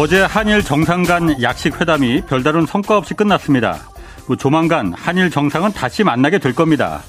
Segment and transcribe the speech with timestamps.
[0.00, 3.80] 어제 한일 정상 간 약식 회담이 별다른 성과 없이 끝났습니다.
[4.28, 7.02] 뭐 조만간 한일 정상은 다시 만나게 될 겁니다.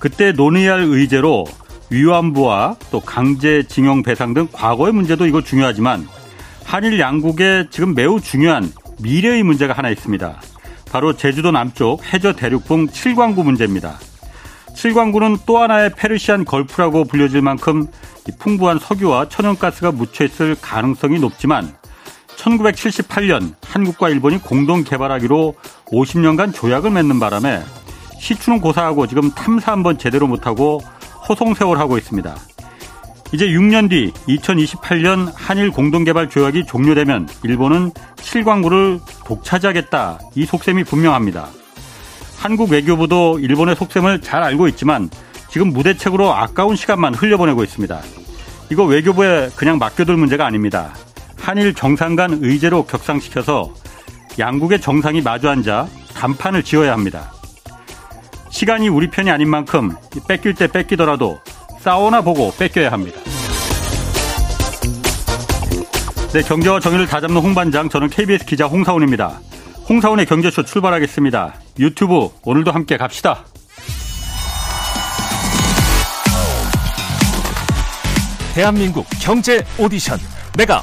[0.00, 1.44] 그때 논의할 의제로
[1.90, 6.08] 위안부와 또 강제징용 배상 등 과거의 문제도 이거 중요하지만
[6.64, 10.40] 한일 양국에 지금 매우 중요한 미래의 문제가 하나 있습니다.
[10.90, 14.00] 바로 제주도 남쪽 해저 대륙붕 7광구 문제입니다.
[14.74, 17.86] 7광구는 또 하나의 페르시안 걸프라고 불려질 만큼
[18.40, 21.72] 풍부한 석유와 천연가스가 묻혀 있을 가능성이 높지만
[22.36, 25.54] 1978년 한국과 일본이 공동 개발하기로
[25.86, 27.62] 50년간 조약을 맺는 바람에
[28.18, 30.80] 시추는 고사하고 지금 탐사 한번 제대로 못하고
[31.28, 32.34] 호송세월하고 있습니다.
[33.32, 40.20] 이제 6년 뒤 2028년 한일 공동개발 조약이 종료되면 일본은 7광구를 독차지하겠다.
[40.36, 41.48] 이 속셈이 분명합니다.
[42.38, 45.10] 한국 외교부도 일본의 속셈을 잘 알고 있지만
[45.50, 48.00] 지금 무대책으로 아까운 시간만 흘려보내고 있습니다.
[48.70, 50.92] 이거 외교부에 그냥 맡겨둘 문제가 아닙니다.
[51.44, 53.70] 한일 정상 간 의제로 격상시켜서
[54.38, 57.34] 양국의 정상이 마주 앉아 담판을 지어야 합니다.
[58.50, 59.94] 시간이 우리 편이 아닌 만큼
[60.26, 61.38] 뺏길 때 뺏기더라도
[61.80, 63.20] 싸우나 보고 뺏겨야 합니다.
[66.32, 69.38] 네, 경제와 정의를 다잡는 홍반장, 저는 KBS 기자 홍사원입니다.
[69.86, 71.56] 홍사원의 경제쇼 출발하겠습니다.
[71.78, 73.44] 유튜브 오늘도 함께 갑시다.
[78.54, 80.18] 대한민국 경제 오디션
[80.56, 80.82] 내가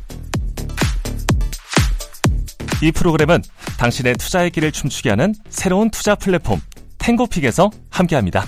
[2.81, 3.41] 이 프로그램은
[3.77, 6.59] 당신의 투자의 길을 춤추게 하는 새로운 투자 플랫폼
[6.97, 8.43] 탱고픽에서 함께합니다.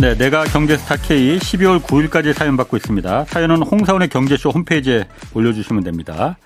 [0.00, 3.24] 네, 내가 경제스타 K 12월 9일까지 사연 받고 있습니다.
[3.24, 6.38] 사연은 홍사원의 경제쇼 홈페이지에 올려주시면 됩니다.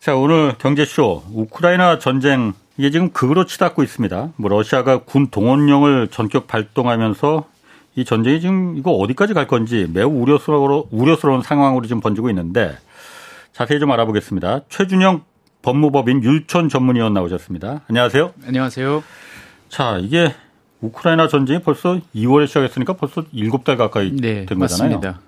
[0.00, 4.32] 자, 오늘 경제쇼 우크라이나 전쟁 이게 지금 극으로 치닫고 있습니다.
[4.36, 7.46] 뭐 러시아가 군 동원령을 전격 발동하면서
[7.96, 12.76] 이 전쟁이 지금 이거 어디까지 갈 건지 매우 우려스러워 우려스러운 상황으로 지금 번지고 있는데
[13.54, 14.62] 자세히 좀 알아보겠습니다.
[14.68, 15.22] 최준영
[15.62, 17.82] 법무법인 율촌 전문위원 나오셨습니다.
[17.88, 18.32] 안녕하세요.
[18.48, 19.04] 안녕하세요.
[19.68, 20.34] 자, 이게
[20.80, 24.96] 우크라이나 전쟁이 벌써 2월에 시작했으니까 벌써 7달 가까이 네, 된 거잖아요.
[24.96, 25.20] 맞습니다.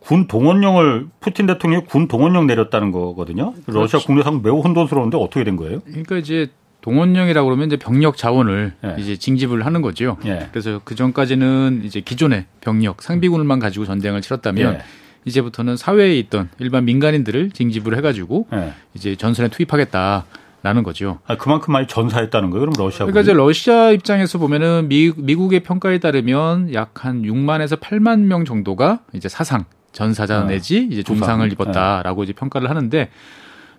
[0.00, 3.54] 군 동원령을 푸틴 대통령이 군 동원령 내렸다는 거거든요.
[3.66, 4.04] 러시아 그렇죠.
[4.04, 5.80] 국내상 매우 혼돈스러운데 어떻게 된 거예요?
[5.82, 6.48] 그러니까 이제
[6.80, 8.96] 동원령이라고 그러면 이제 병력 자원을 예.
[8.98, 10.16] 이제 징집을 하는 거죠.
[10.24, 10.48] 예.
[10.50, 14.78] 그래서 그 전까지는 이제 기존의 병력 상비군을만 가지고 전쟁을 치렀다면 예.
[15.24, 18.72] 이제부터는 사회에 있던 일반 민간인들을 징집을 해가지고 예.
[18.94, 20.24] 이제 전선에 투입하겠다
[20.62, 21.20] 라는 거죠.
[21.26, 22.60] 아, 그만큼 많이 전사했다는 거예요.
[22.60, 28.20] 그럼 러시아 그러니까 이제 러시아 입장에서 보면은 미, 미국의 평가에 따르면 약 한 6만에서 8만
[28.20, 31.02] 명 정도가 이제 사상 전사자 어, 내지 이제.
[31.02, 33.10] 중상을 입었다라고 이제 평가를 하는데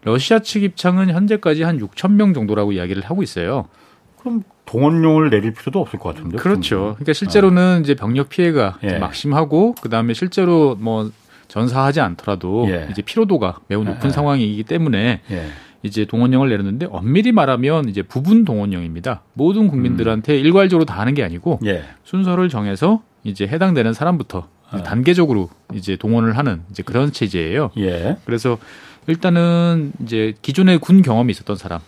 [0.04, 3.68] 러시아 측 입장은 현재까지 한 6천 명 정도라고 이야기를 하고 있어요.
[4.20, 6.38] 그럼 동원령을 내릴 필요도 없을 것 같은데.
[6.38, 6.96] 그렇죠.
[6.96, 8.98] 그러니까 실제로는 이제 병력 피해가 예.
[8.98, 11.12] 막심하고 그다음에 실제로 뭐
[11.52, 12.88] 전사하지 않더라도 예.
[12.90, 14.10] 이제 피로도가 매우 높은 예.
[14.10, 15.46] 상황이기 때문에 예.
[15.84, 19.24] 이제 동원령을 내렸는데 엄밀히 말하면 이제 부분 동원령입니다.
[19.34, 21.84] 모든 국민들한테 일괄적으로 다 하는 게 아니고 예.
[22.06, 24.84] 순서를 정해서 이제 해당되는 사람부터 아.
[24.84, 27.72] 단계적으로 이제 동원을 하는 이제 그런 체제예요.
[27.78, 28.16] 예.
[28.24, 28.58] 그래서
[29.08, 31.82] 일단은 이제 기존에 군 경험이 있었던 사람,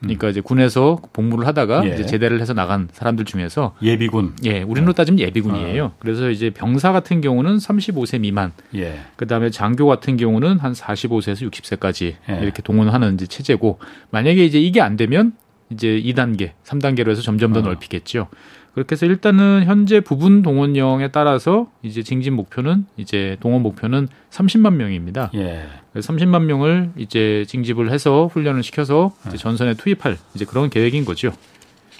[0.00, 1.86] 그러니까 이제 군에서 복무를 하다가 음.
[1.86, 1.94] 예.
[1.94, 4.34] 이제 제대를 해서 나간 사람들 중에서 예비군.
[4.44, 5.26] 예, 우리로 따지면 아.
[5.26, 5.92] 예비군이에요.
[5.98, 9.00] 그래서 이제 병사 같은 경우는 35세 미만, 예.
[9.16, 12.42] 그다음에 장교 같은 경우는 한 45세에서 60세까지 예.
[12.42, 13.78] 이렇게 동원하는 이제 체제고
[14.10, 15.32] 만약에 이제 이게 안 되면
[15.70, 17.62] 이제 2단계, 3단계로 해서 점점 더 어.
[17.62, 18.28] 넓히겠죠.
[18.74, 25.30] 그렇게 해서 일단은 현재 부분 동원령에 따라서 이제 징집 목표는 이제 동원 목표는 30만 명입니다.
[25.34, 25.64] 예.
[25.92, 29.28] 그래서 30만 명을 이제 징집을 해서 훈련을 시켜서 네.
[29.30, 31.32] 이제 전선에 투입할 이제 그런 계획인 거죠.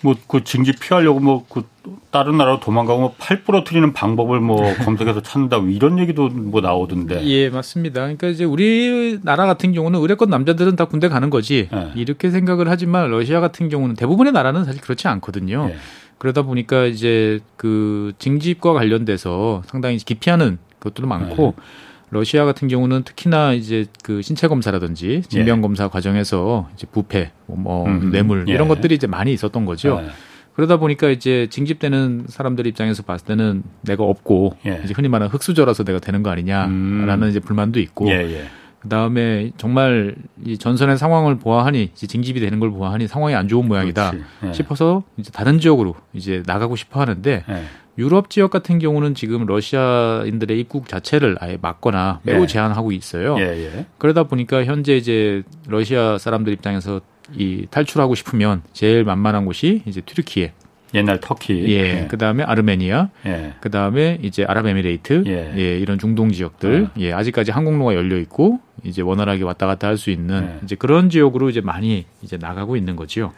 [0.02, 1.62] 뭐그 징집 피하려고 뭐 그
[2.10, 7.24] 다른 나라로 도망가고 뭐 팔 부러뜨리는 방법을 뭐 검색해서 찾는다 뭐 이런 얘기도 뭐 나오던데.
[7.26, 8.00] 예, 맞습니다.
[8.00, 11.68] 그러니까 이제 우리나라 같은 경우는 의뢰권 남자들은 다 군대 가는 거지.
[11.72, 11.90] 예.
[11.94, 15.68] 이렇게 생각을 하지만 러시아 같은 경우는 대부분의 나라는 사실 그렇지 않거든요.
[15.70, 15.76] 예.
[16.18, 21.62] 그러다 보니까 이제 그 징집과 관련돼서 상당히 기피하는 것들도 많고 네.
[22.10, 25.60] 러시아 같은 경우는 특히나 이제 그 신체 검사라든지 징병 예.
[25.60, 28.52] 검사 과정에서 이제 부패, 뭐 음, 뇌물 예.
[28.52, 30.00] 이런 것들이 이제 많이 있었던 거죠.
[30.00, 30.10] 예.
[30.54, 34.80] 그러다 보니까 이제 징집되는 사람들 입장에서 봤을 때는 내가 없고 예.
[34.84, 37.28] 이제 흔히 말하는 흑수저라서 내가 되는 거 아니냐라는 음.
[37.28, 38.12] 이제 불만도 있고 예.
[38.12, 38.44] 예.
[38.84, 40.14] 그 다음에 정말
[40.44, 44.12] 이 전선의 상황을 보아하니 이제 징집이 되는 걸 보아하니 상황이 안 좋은 모양이다
[44.44, 44.52] 예.
[44.52, 47.62] 싶어서 이제 다른 지역으로 이제 나가고 싶어 하는데 예.
[47.96, 52.46] 유럽 지역 같은 경우는 지금 러시아인들의 입국 자체를 아예 막거나 매우 예.
[52.46, 53.36] 제한하고 있어요.
[53.38, 53.86] 예, 예.
[53.96, 57.00] 그러다 보니까 현재 이제 러시아 사람들 입장에서
[57.32, 60.52] 이 탈출하고 싶으면 제일 만만한 곳이 이제 튀르키예,
[60.94, 61.64] 옛날 터키.
[61.74, 63.54] 예, 그 다음에 아르메니아, 예.
[63.60, 65.52] 그 다음에 이제 아랍에미레이트, 예.
[65.56, 65.78] 예.
[65.78, 66.90] 이런 중동 지역들, 어.
[66.98, 70.60] 예, 아직까지 항공로가 열려 있고 이제 원활하게 왔다 갔다 할 수 있는 예.
[70.64, 73.32] 이제 그런 지역으로 이제 많이 이제 나가고 있는 거지요.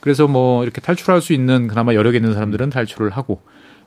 [0.00, 3.40] 그래서 뭐 이렇게 탈출할 수 있는 그나마 여력이 있는 사람들은 탈출을 하고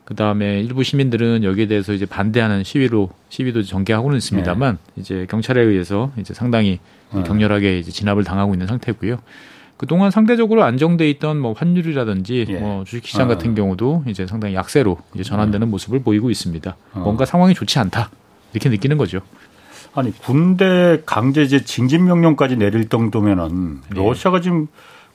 [0.04, 6.12] 그 다음에 일부 시민들은 여기에 대해서 이제 반대하는 시위로 시위도 전개하고는 있습니다만 이제 경찰에 의해서
[6.18, 6.78] 이제 상당히
[7.10, 7.22] 어.
[7.26, 9.18] 격렬하게 이제 진압을 당하고 있는 상태고요.
[9.76, 12.58] 그동안 상대적으로 안정돼 있던 뭐 환율이라든지 예.
[12.58, 13.34] 뭐 주식 시장 어.
[13.34, 16.76] 같은 경우도 이제 상당히 약세로 이제 전환되는 모습을 보이고 있습니다.
[16.94, 16.98] 어.
[17.00, 18.10] 뭔가 상황이 좋지 않다
[18.52, 19.20] 이렇게 느끼는 거죠.
[19.94, 24.02] 아니 군대 강제 이제 징집 명령까지 내릴 정도면은 네.
[24.02, 24.66] 러시아가 지금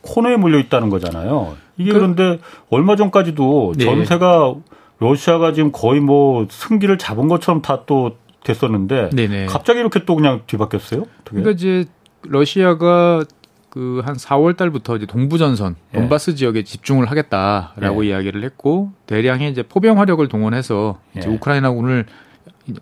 [0.01, 1.55] 코너에 물려 있다는 거잖아요.
[1.77, 3.85] 이게 그- 그, 런데 얼마 전까지도 네.
[3.85, 4.55] 전세가
[4.99, 9.45] 러시아가 지금 거의 뭐 승기를 잡은 것처럼 다 또 됐었는데 네네.
[9.45, 11.01] 갑자기 이렇게 또 그냥 뒤바뀌었어요?
[11.01, 11.29] 어떻게?
[11.29, 11.85] 그러니까 이제
[12.23, 13.23] 러시아가
[13.71, 15.97] 그 한 4월 달부터 이제 동부 전선, 예.
[15.97, 18.09] 돈바스 지역에 집중을 하겠다라고 예.
[18.09, 21.33] 이야기를 했고 대량의 이제 포병 화력을 동원해서 이제 예.
[21.33, 22.05] 우크라이나군을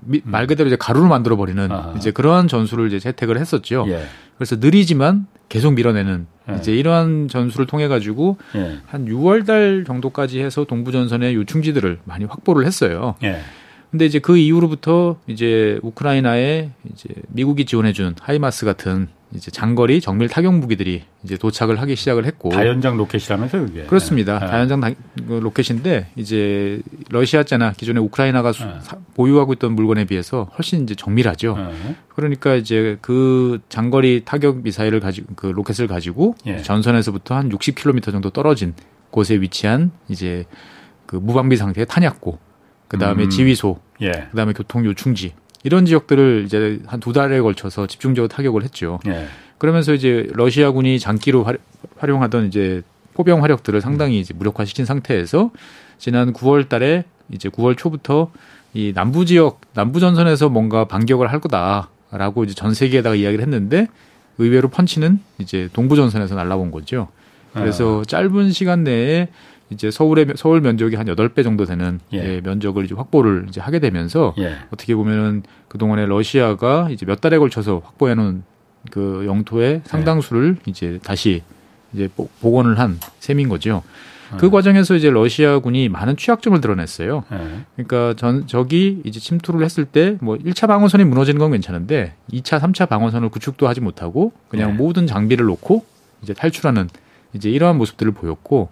[0.01, 1.69] 미- 말 그대로 이제 가루로 만들어 버리는.
[1.95, 3.85] 이제 그러한 전술을 이제 채택을 했었죠.
[3.87, 4.03] 예.
[4.37, 6.55] 그래서 느리지만 계속 밀어내는 예.
[6.55, 8.79] 이제 이러한 전술을 통해 가지고 예.
[8.87, 13.13] 한 6월 달 정도까지 해서 동부 전선의 요충지들을 많이 확보를 했어요.
[13.23, 13.39] 예.
[13.91, 20.55] 근데 이제 그 이후로부터 이제 우크라이나에 이제 미국이 지원해준 하이마스 같은 이제 장거리 정밀 타격
[20.55, 23.83] 무기들이 이제 도착을 하기 시작을 했고 다연장 로켓이라면서요, 그게.
[23.83, 24.39] 그렇습니다.
[24.41, 24.47] 예.
[24.47, 24.89] 다연장 다-
[25.27, 28.79] 그 로켓인데 이제 러시아잖아 기존에 우크라이나가 수- 예.
[28.81, 31.55] 사- 보유하고 있던 물건에 비해서 훨씬 이제 정밀하죠.
[31.59, 31.95] 예.
[32.15, 36.57] 그러니까 이제 그 장거리 타격 미사일을 가지고 그 로켓을 가지고 예.
[36.63, 38.73] 전선에서부터 한 60km 정도 떨어진
[39.11, 40.45] 곳에 위치한 이제
[41.05, 42.37] 그 무방비 상태의 탄약고,
[42.87, 43.29] 그 다음에 음.
[43.29, 44.11] 지휘소, 예.
[44.31, 45.33] 그 다음에 교통 요충지
[45.63, 48.99] 이런 지역들을 이제 한 두 달에 걸쳐서 집중적으로 타격을 했죠.
[49.07, 49.25] 예.
[49.57, 51.57] 그러면서 이제 러시아군이 장기로 활-
[51.97, 52.81] 활용하던 이제
[53.13, 55.51] 포병 화력들을 상당히 이제 무력화시킨 상태에서
[55.97, 58.31] 지난 9월 달에 이제 9월 초부터
[58.73, 63.87] 이 남부 지역 남부 전선에서 뭔가 반격을 할 거다라고 이제 전 세계에다가 이야기를 했는데
[64.37, 67.09] 의외로 펀치는 이제 동부 전선에서 날라온 거죠.
[67.53, 67.59] 아.
[67.59, 69.27] 그래서 짧은 시간 내에
[69.71, 72.17] 이제 서울의 서울 면적이 한 8배 정도 되는 예.
[72.17, 74.55] 이제 면적을 이제 확보를 이제 하게 되면서 예.
[74.71, 78.43] 어떻게 보면은 그동안에 러시아가 이제 몇 달에 걸쳐서 확보해 놓은
[78.91, 81.43] 그 영토의 상당수를 이제 다시
[81.93, 83.83] 이제 보- 복원을 한 셈인 거죠.
[84.37, 84.49] 그 어.
[84.51, 87.23] 과정에서 이제 러시아군이 많은 취약점을 드러냈어요.
[87.31, 87.37] 예.
[87.75, 92.87] 그러니까 전 적이 이제 침투를 했을 때 뭐 1차 방어선이 무너지는 건 괜찮은데 2차, 3차
[92.89, 94.77] 방어선을 구축도 하지 못하고 그냥 네.
[94.77, 95.83] 모든 장비를 놓고
[96.23, 96.89] 이제 탈출하는
[97.33, 98.69] 이제 이러한 모습들을 보였고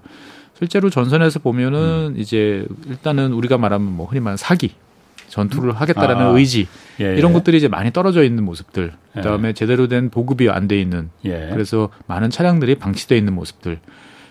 [0.57, 2.19] 실제로 전선에서 보면은 음.
[2.19, 4.71] 이제 일단은 우리가 말하면 뭐 흔히 말하는 사기
[5.29, 6.29] 전투를 하겠다라는 아.
[6.29, 6.67] 의지
[6.99, 7.15] 예.
[7.15, 9.19] 이런 것들이 이제 많이 떨어져 있는 모습들 예.
[9.19, 11.49] 그다음에 제대로 된 보급이 안 돼 있는 예.
[11.51, 13.79] 그래서 많은 차량들이 방치돼 있는 모습들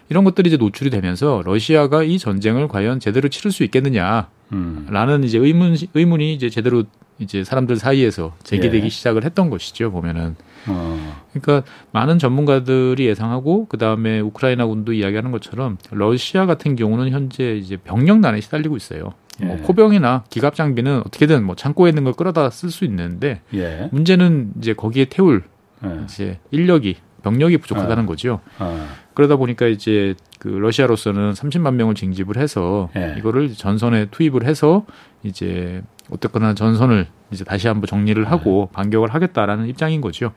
[0.09, 5.25] 이런 것들이 이제 노출이 되면서 러시아가 이 전쟁을 과연 제대로 치를 수 있겠느냐라는 음.
[5.25, 6.85] 이제 의문 의문이 이제 제대로
[7.19, 8.89] 이제 사람들 사이에서 제기되기 예.
[8.89, 10.37] 시작을 했던 것이죠 보면은
[10.69, 11.25] 어.
[11.33, 17.77] 그러니까 많은 전문가들이 예상하고 그 다음에 우크라이나 군도 이야기하는 것처럼 러시아 같은 경우는 현재 이제
[17.77, 19.15] 병력난에 시달리고 있어요.
[19.41, 19.63] 뭐 예.
[19.63, 23.89] 포병이나 기갑 장비는 어떻게든 뭐 창고에 있는 걸 끌어다 쓸 수 있는데 예.
[23.93, 25.45] 문제는 이제 거기에 태울
[25.85, 26.01] 예.
[26.05, 28.39] 이제 인력이 병력이 부족하다는 거죠.
[28.61, 28.89] 어.
[29.15, 33.17] 그러다 보니까 이제 그 러시아로서는 30만 명을 징집을 해서 예.
[33.19, 34.87] 이거를 전선에 투입을 해서
[35.25, 38.29] 이제 어쨌거나 전선을 이제 다시 한번 정리를 네.
[38.29, 40.33] 하고 반격을 하겠다라는 입장인 거죠.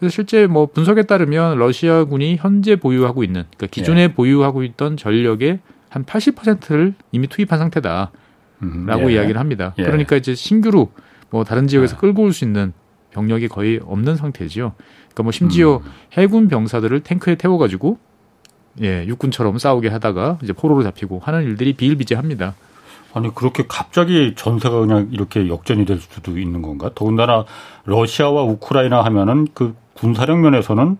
[0.00, 4.08] 그래서 실제 뭐 분석에 따르면 러시아군이 현재 보유하고 있는 그러니까 기존에 예.
[4.08, 8.10] 보유하고 있던 전력의 한 80%를 이미 투입한 상태다라고
[8.62, 9.12] 음, 예.
[9.14, 9.74] 이야기를 합니다.
[9.78, 9.84] 예.
[9.84, 10.90] 그러니까 이제 신규로
[11.30, 12.72] 뭐 다른 지역에서 끌고 올 수 있는
[13.16, 14.74] 병력이 거의 없는 상태지요.
[14.76, 15.90] 그러니까 뭐 심지어 음.
[16.12, 17.98] 해군 병사들을 탱크에 태워가지고
[18.82, 22.54] 예 육군처럼 싸우게 하다가 이제 포로로 잡히고 하는 일들이 비일비재합니다.
[23.14, 26.90] 아니 그렇게 갑자기 전세가 그냥 이렇게 역전이 될 수도 있는 건가?
[26.94, 27.46] 더군다나
[27.86, 30.98] 러시아와 우크라이나 하면은 그 군사력 면에서는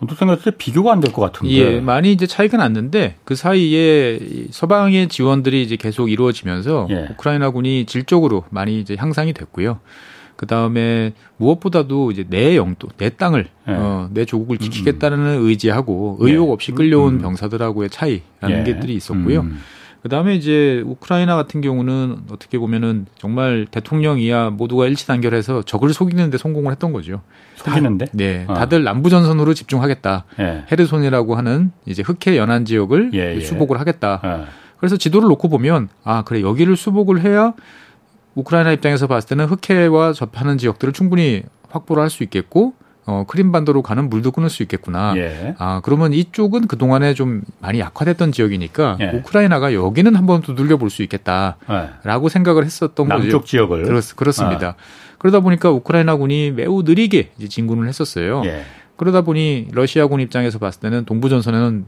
[0.00, 1.52] 언뜻 생각했을 때 비교가 안 될 것 같은데.
[1.52, 7.08] 예, 많이 이제 차이가 났는데 그 사이에 이 서방의 지원들이 이제 계속 이루어지면서 예.
[7.10, 9.78] 우크라이나군이 질적으로 많이 이제 향상이 됐고요.
[10.40, 13.72] 그 다음에 무엇보다도 이제 내 영토, 내 땅을, 예.
[13.72, 17.18] 어, 내 조국을 지키겠다는 의지하고 의욕 없이 끌려온 음.
[17.18, 18.64] 병사들하고의 차이라는 예.
[18.64, 19.40] 게들이 있었고요.
[19.40, 19.60] 음.
[20.02, 25.92] 그 다음에 이제 우크라이나 같은 경우는 어떻게 보면은 정말 대통령 이야 모두가 일치 단결해서 적을
[25.92, 27.20] 속이는데 성공을 했던 거죠.
[27.56, 28.06] 속이는데?
[28.06, 28.54] 다, 네, 어.
[28.54, 30.24] 다들 남부 전선으로 집중하겠다.
[30.38, 30.64] 예.
[30.72, 33.40] 헤르손이라고 하는 이제 흑해 연안 지역을 예, 예.
[33.40, 34.22] 수복을 하겠다.
[34.24, 34.50] 예.
[34.78, 37.52] 그래서 지도를 놓고 보면 아 그래 여기를 수복을 해야
[38.34, 42.74] 우크라이나 입장에서 봤을 때는 흑해와 접하는 지역들을 충분히 확보를 할 수 있겠고
[43.06, 45.14] 어 크림반도로 가는 물도 끊을 수 있겠구나.
[45.16, 45.54] 예.
[45.58, 49.10] 아 그러면 이쪽은 그 동안에 좀 많이 약화됐던 지역이니까 예.
[49.14, 52.28] 우크라이나가 여기는 한번 두들겨 볼 수 있겠다라고 예.
[52.28, 53.18] 생각을 했었던 거죠.
[53.22, 53.84] 남쪽 지역을.
[53.84, 54.74] 그렇, 그렇습니다.
[55.18, 58.42] 그러다 보니까 우크라이나군이 매우 느리게 이제 진군을 했었어요.
[58.44, 58.62] 예.
[58.96, 61.86] 그러다 보니 러시아군 입장에서 봤을 때는 동부 전선에는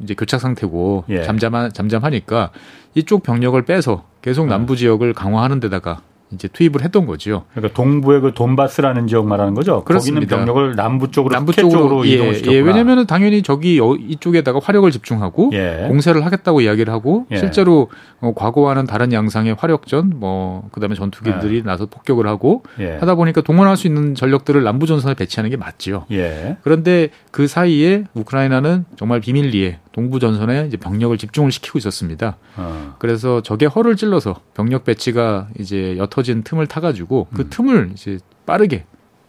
[0.00, 1.22] 이제 교착 상태고 예.
[1.22, 2.50] 잠잠하, 잠잠하니까
[2.94, 5.98] 이쪽 병력을 빼서 계속 남부 지역을 강화하는 데다가
[6.32, 7.44] 이제 투입을 했던 거지요.
[7.52, 9.84] 그러니까 동부의 그 돈바스라는 지역 말하는 거죠.
[9.84, 10.34] 그렇습니다.
[10.34, 12.56] 거기는 병력을 남부 쪽으로 남부 쪽으로 쪽으로 예, 이동을 시켰구나.
[12.56, 15.84] 예, 왜냐면은 당연히 저기 여- 이쪽에다가 화력을 집중하고 예.
[15.88, 17.36] 공세를 하겠다고 이야기를 하고 예.
[17.36, 17.90] 실제로
[18.20, 22.96] 어, 과거와는 다른 양상의 화력전 뭐 그다음에 전투기들이 나서 폭격을 하고 예.
[22.96, 26.06] 하다 보니까 동원할 수 있는 전력들을 남부 전선에 배치하는 게 맞지요.
[26.10, 26.56] 예.
[26.62, 32.36] 그런데 그 사이에 우크라이나는 정말 비밀리에 동부 전선에 이제 병력을 집중을 시키고 있었습니다.
[32.56, 32.96] 어.
[32.98, 37.46] 그래서 적의 허를 찔러서 병력 배치가 이제 옅어진 틈을 타가지고 그 음.
[37.48, 38.86] 틈을 이제 빠르게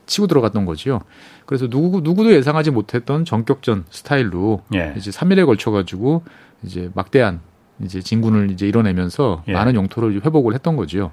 [0.07, 1.01] 치고 들어갔던 거지요.
[1.45, 4.95] 그래서 누구 누구도 예상하지 못했던 전격전 스타일로 예.
[4.97, 6.23] 이제 3일에 걸쳐 가지고
[6.63, 7.41] 이제 막대한
[7.83, 9.53] 이제 진군을 이제 이뤄내면서 예.
[9.53, 11.11] 많은 영토를 회복을 했던 거지요.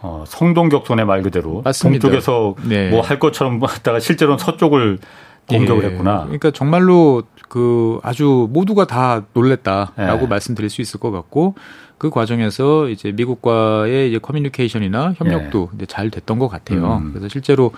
[0.00, 2.02] 어, 성동격손의 말 그대로 맞습니다.
[2.02, 2.88] 동쪽에서 네.
[2.88, 4.98] 뭐할 것처럼 하다가 실제로는 서쪽을
[5.46, 5.88] 공격을 예.
[5.88, 6.22] 했구나.
[6.22, 10.26] 그러니까 정말로 그 아주 모두가 다 놀랬다라고 예.
[10.26, 11.54] 말씀드릴 수 있을 것 같고
[11.96, 16.82] 그 과정에서 이제 미국과의 이제 커뮤니케이션이나 협력도 이제 잘 됐던 것 같아요.
[16.82, 17.04] 예.
[17.04, 17.10] 음.
[17.12, 17.72] 그래서 실제로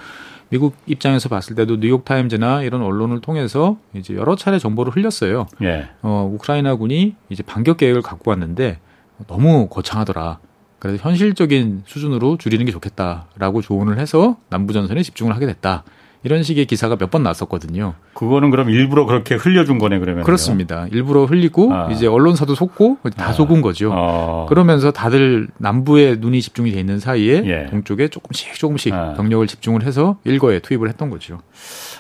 [0.51, 5.47] 미국 입장에서 봤을 때도 뉴욕 타임즈나 이런 언론을 통해서 이제 여러 차례 정보를 흘렸어요.
[5.63, 5.89] 예.
[6.03, 8.81] 어, 우크라이나군이 이제 반격 계획을 갖고 왔는데
[9.29, 10.39] 너무 거창하더라.
[10.81, 15.85] 그래서 현실적인 수준으로 줄이는 게 좋겠다라고 조언을 해서 남부 전선에 집중을 하게 됐다.
[16.23, 17.95] 이런 식의 기사가 몇 번 났었거든요.
[18.15, 20.23] 그거는 그럼 일부러 그렇게 흘려준 거네 그러면.
[20.25, 20.87] 그렇습니다.
[20.93, 21.91] 일부러 흘리고 아.
[21.91, 23.33] 이제 언론사도 속고 다 아.
[23.33, 23.91] 속은 거죠.
[23.93, 24.47] 어.
[24.49, 27.67] 그러면서 다들 남부에 눈이 집중이 돼 있는 사이에 예.
[27.71, 29.15] 동쪽에 조금씩 조금씩 아.
[29.15, 31.39] 병력을 집중을 해서 일거에 투입을 했던 거죠.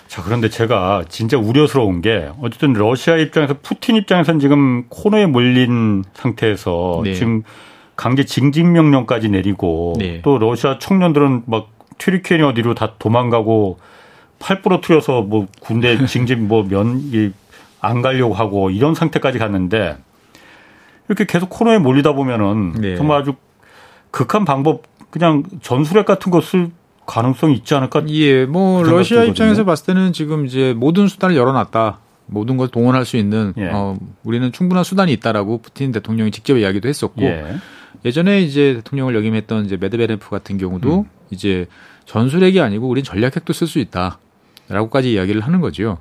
[0.07, 7.01] 자, 그런데 제가 진짜 우려스러운 게 어쨌든 러시아 입장에서 푸틴 입장에서는 지금 코너에 몰린 상태에서
[7.05, 7.15] 네.
[7.15, 7.43] 지금
[7.97, 10.21] 강제 징집 명령까지 내리고 네.
[10.23, 13.79] 또 러시아 청년들은 막 튀르키예 어디로 다 도망가고
[14.41, 17.33] 팔 부러뜨려서 뭐 군대 징집 뭐면안
[18.03, 19.97] 가려고 하고 이런 상태까지 갔는데
[21.09, 22.97] 이렇게 계속 코너에 몰리다 보면은 네.
[22.97, 23.35] 정말 아주
[24.11, 26.71] 극한 방법 그냥 전술핵 같은 거쓸
[27.07, 28.03] 가능성이 있지 않을까?
[28.09, 29.31] 예, 뭐 러시아 들거든요.
[29.31, 31.99] 입장에서 봤을 때는 지금 이제 모든 수단을 열어놨다.
[32.27, 33.69] 모든 걸 동원할 수 있는 예.
[33.73, 37.57] 어, 우리는 충분한 수단이 있다라고 푸틴 대통령이 직접 이야기도 했었고 예.
[38.05, 41.05] 예전에 이제 대통령을 역임했던 이제 메드베레프 같은 경우도 음.
[41.31, 41.67] 이제
[42.07, 44.19] 전술핵이 아니고 우린 전략핵도 쓸 수 있다
[44.71, 45.99] 라고까지 이야기를 하는 거죠.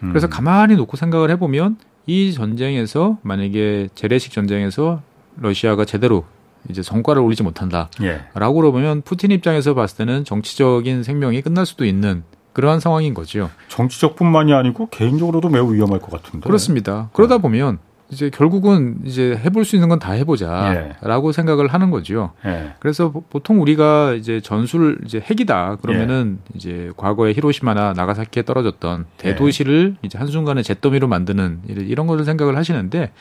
[0.00, 0.30] 그래서 음.
[0.30, 1.76] 가만히 놓고 생각을 해보면
[2.06, 5.02] 이 전쟁에서 만약에 재래식 전쟁에서
[5.36, 6.24] 러시아가 제대로
[6.68, 7.88] 이제 성과를 올리지 못한다.
[8.02, 8.20] 예.
[8.34, 13.50] 라고 그러면 푸틴 입장에서 봤을 때는 정치적인 생명이 끝날 수도 있는 그러한 상황인 거죠.
[13.68, 16.46] 정치적뿐만이 아니고 개인적으로도 매우 위험할 것 같은데.
[16.46, 17.10] 그렇습니다.
[17.12, 17.78] 그러다 보면
[18.12, 20.20] 이제 결국은 이제 해볼 수 있는 건다 예.
[20.20, 22.32] 해보자라고 생각을 하는 거죠.
[22.44, 22.74] 예.
[22.78, 29.96] 그래서 보- 보통 우리가 이제 전술 이제 핵이다 그러면은 이제 과거에 히로시마나 나가사키에 떨어졌던 대도시를
[30.02, 33.12] 이제 한순간에 잿더미로 만드는 이런- 이런 것을 생각을 하시는데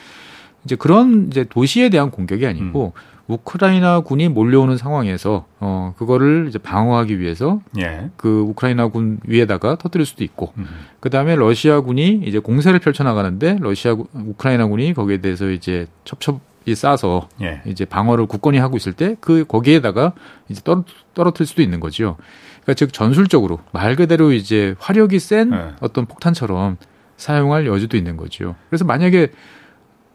[0.66, 2.94] 이제 그런 이제 도시에 대한 공격이 아니고
[3.28, 8.10] 우크라이나 군이 몰려오는 상황에서 어 그거를 이제 방어하기 위해서 예.
[8.18, 10.66] 그 우크라이나 군 위에다가 터뜨릴 수도 있고 음.
[11.00, 16.76] 그다음에 러시아 군이 이제 공세를 펼쳐 나가는데 러시아 군- 우크라이나 군이 거기에 대해서 이제 첩첩이
[16.76, 17.62] 싸서 예.
[17.66, 20.14] 이제 방어를 굳건히 하고 있을 때 그 거기에다가
[20.50, 22.18] 이제 떨어, 떨어뜨릴 수도 있는 거죠.
[22.64, 25.70] 그러니까 즉 전술적으로 말 그대로 이제 화력이 센 네.
[25.80, 26.78] 어떤 폭탄처럼
[27.18, 28.56] 사용할 여지도 있는 거죠.
[28.70, 29.32] 그래서 만약에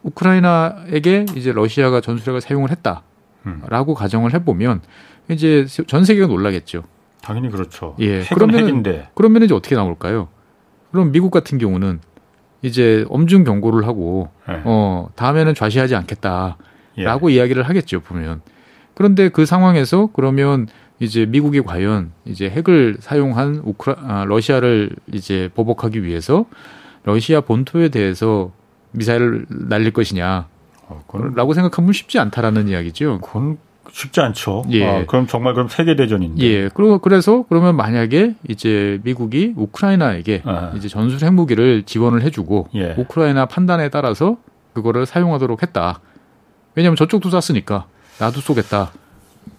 [0.06, 3.62] 우크라이나에게 이제 러시아가 전술핵을 사용을 음.
[3.64, 4.80] 했다라고 가정을 해보면
[5.28, 6.84] 이제 전 세계가 놀라겠죠.
[7.22, 7.96] 당연히 그렇죠.
[7.98, 8.22] 예.
[8.22, 9.08] 핵인데.
[9.14, 10.28] 그러면 이제 어떻게 나올까요?
[10.92, 12.00] 그럼 미국 같은 경우는
[12.62, 14.62] 이제 엄중 경고를 하고 예.
[14.64, 16.56] 어 다음에는 좌시하지 않겠다.
[16.98, 17.04] 예.
[17.04, 18.42] 라고 이야기를 하겠죠, 보면.
[18.94, 20.68] 그런데 그 상황에서 그러면
[21.00, 26.46] 이제 미국이 과연 이제 핵을 사용한 우크라, 아, 러시아를 이제 보복하기 위해서
[27.04, 28.52] 러시아 본토에 대해서
[28.96, 30.46] 미사일을 날릴 것이냐,
[30.88, 33.20] 어, 그건, 라고 생각하면 쉽지 않다라는 이야기죠.
[33.20, 33.58] 그건
[33.92, 34.64] 쉽지 않죠.
[34.70, 34.84] 예.
[34.84, 36.42] 아, 그럼 정말 그럼 세계 대전인데.
[36.44, 36.68] 예.
[36.74, 40.72] 그리고 그래서 그러면 만약에 이제 미국이 우크라이나에게 아.
[40.76, 42.94] 이제 전술 핵무기를 지원을 해주고 예.
[42.98, 44.36] 우크라이나 판단에 따라서
[44.74, 46.00] 그거를 사용하도록 했다.
[46.74, 47.86] 왜냐하면 저쪽도 쐈으니까
[48.18, 48.90] 나도 쏘겠다.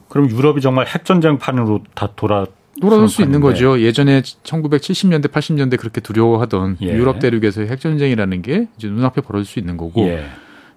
[0.09, 2.45] 그럼 유럽이 정말 핵전쟁판으로 다 돌아
[2.81, 3.79] 돌아설 수 있는 거죠.
[3.81, 6.93] 예전에 1970년대, 80년대 그렇게 두려워하던 예.
[6.93, 10.25] 유럽 대륙에서의 핵 전쟁이라는 게 이제 눈앞에 벌어질 수 있는 거고 예.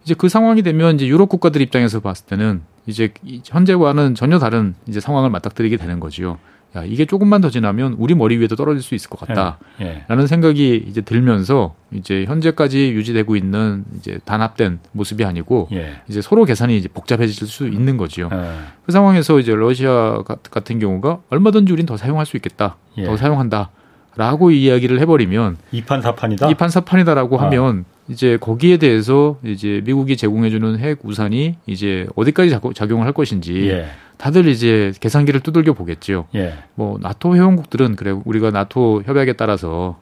[0.04, 4.75] 이제 그 상황이 되면 이제 유럽 국가들 입장에서 봤을 때는 이제 이 현재와는 전혀 다른
[4.87, 6.38] 이제 상황을 맞닥뜨리게 되는 거지요.
[6.77, 9.59] 야, 이게 조금만 더 지나면 우리 머리 위에도 떨어질 수 있을 것 같다.
[9.81, 10.05] 예.
[10.07, 15.95] 라는 생각이 이제 들면서 이제 현재까지 유지되고 있는 이제 단합된 모습이 아니고 예.
[16.09, 18.29] 이제 서로 계산이 이제 복잡해질 수 있는 거지요.
[18.33, 18.50] 예.
[18.87, 22.77] 그 상황에서 이제 러시아 가- 같은 경우가 얼마든지 우린 더 사용할 수 있겠다.
[22.99, 23.05] 예.
[23.05, 23.71] 더 사용한다.
[24.17, 26.50] 라고 이야기를 해버리면 이판 사판이다.
[26.50, 27.45] 이판사판이다라고 아.
[27.45, 33.69] 하면 이제 거기에 대해서 이제 미국이 제공해주는 핵 우산이 이제 어디까지 작- 작용을 할 것인지
[33.71, 33.87] 예.
[34.17, 36.26] 다들 이제 계산기를 두들겨 보겠지요.
[36.35, 36.55] 예.
[36.75, 39.99] 뭐 나토 회원국들은 그래 우리가 나토 협약에 따라서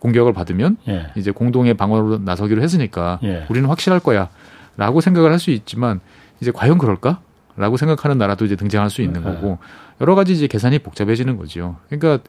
[0.00, 1.06] 공격을 받으면 예.
[1.16, 3.46] 이제 공동의 방어로 나서기로 했으니까 예.
[3.48, 6.00] 우리는 확실할 거야라고 생각을 할 수 있지만
[6.40, 9.32] 이제 과연 그럴까?라고 생각하는 나라도 이제 등장할 수 있는 네.
[9.32, 9.58] 거고
[10.00, 11.76] 여러 가지 이제 계산이 복잡해지는 거죠.
[11.88, 12.22] 그러니까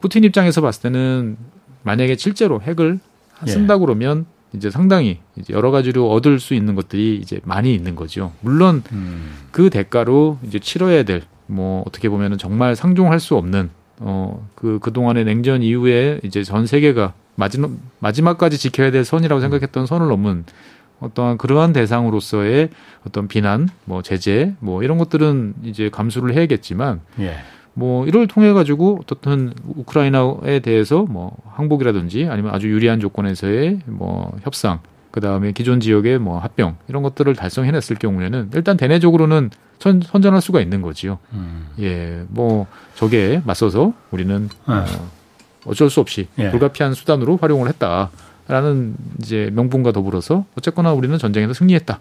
[0.00, 1.36] 푸틴 입장에서 봤을 때는
[1.82, 2.98] 만약에 실제로 핵을
[3.46, 3.50] 예.
[3.50, 8.32] 쓴다고 그러면 이제 상당히 이제 여러 가지로 얻을 수 있는 것들이 이제 많이 있는 거죠.
[8.40, 9.32] 물론 음.
[9.52, 15.62] 그 대가로 이제 치러야 될 뭐 어떻게 보면은 정말 상종할 수 없는 어그 그동안의 냉전
[15.62, 20.44] 이후에 이제 전 세계가 마지막 마지막까지 지켜야 될 선이라고 생각했던 선을 넘은
[21.00, 22.68] 어떠한 그러한 대상으로서의
[23.06, 27.36] 어떤 비난, 뭐 제재, 뭐 이런 것들은 이제 감수를 해야겠지만 예.
[27.80, 34.80] 뭐 이를 통해 가지고 어떻든 우크라이나에 대해서 뭐 항복이라든지 아니면 아주 유리한 조건에서의 뭐 협상
[35.10, 40.60] 그 다음에 기존 지역의 뭐 합병 이런 것들을 달성해냈을 경우에는 일단 대내적으로는 선, 선전할 수가
[40.60, 41.18] 있는 거지요.
[41.32, 41.68] 음.
[41.80, 44.74] 예, 뭐 저게 맞서서 우리는 네.
[44.74, 44.84] 어,
[45.64, 46.50] 어쩔 수 없이 예.
[46.50, 51.98] 불가피한 수단으로 활용을 했다라는 이제 명분과 더불어서 어쨌거나 우리는 전쟁에서 승리했다.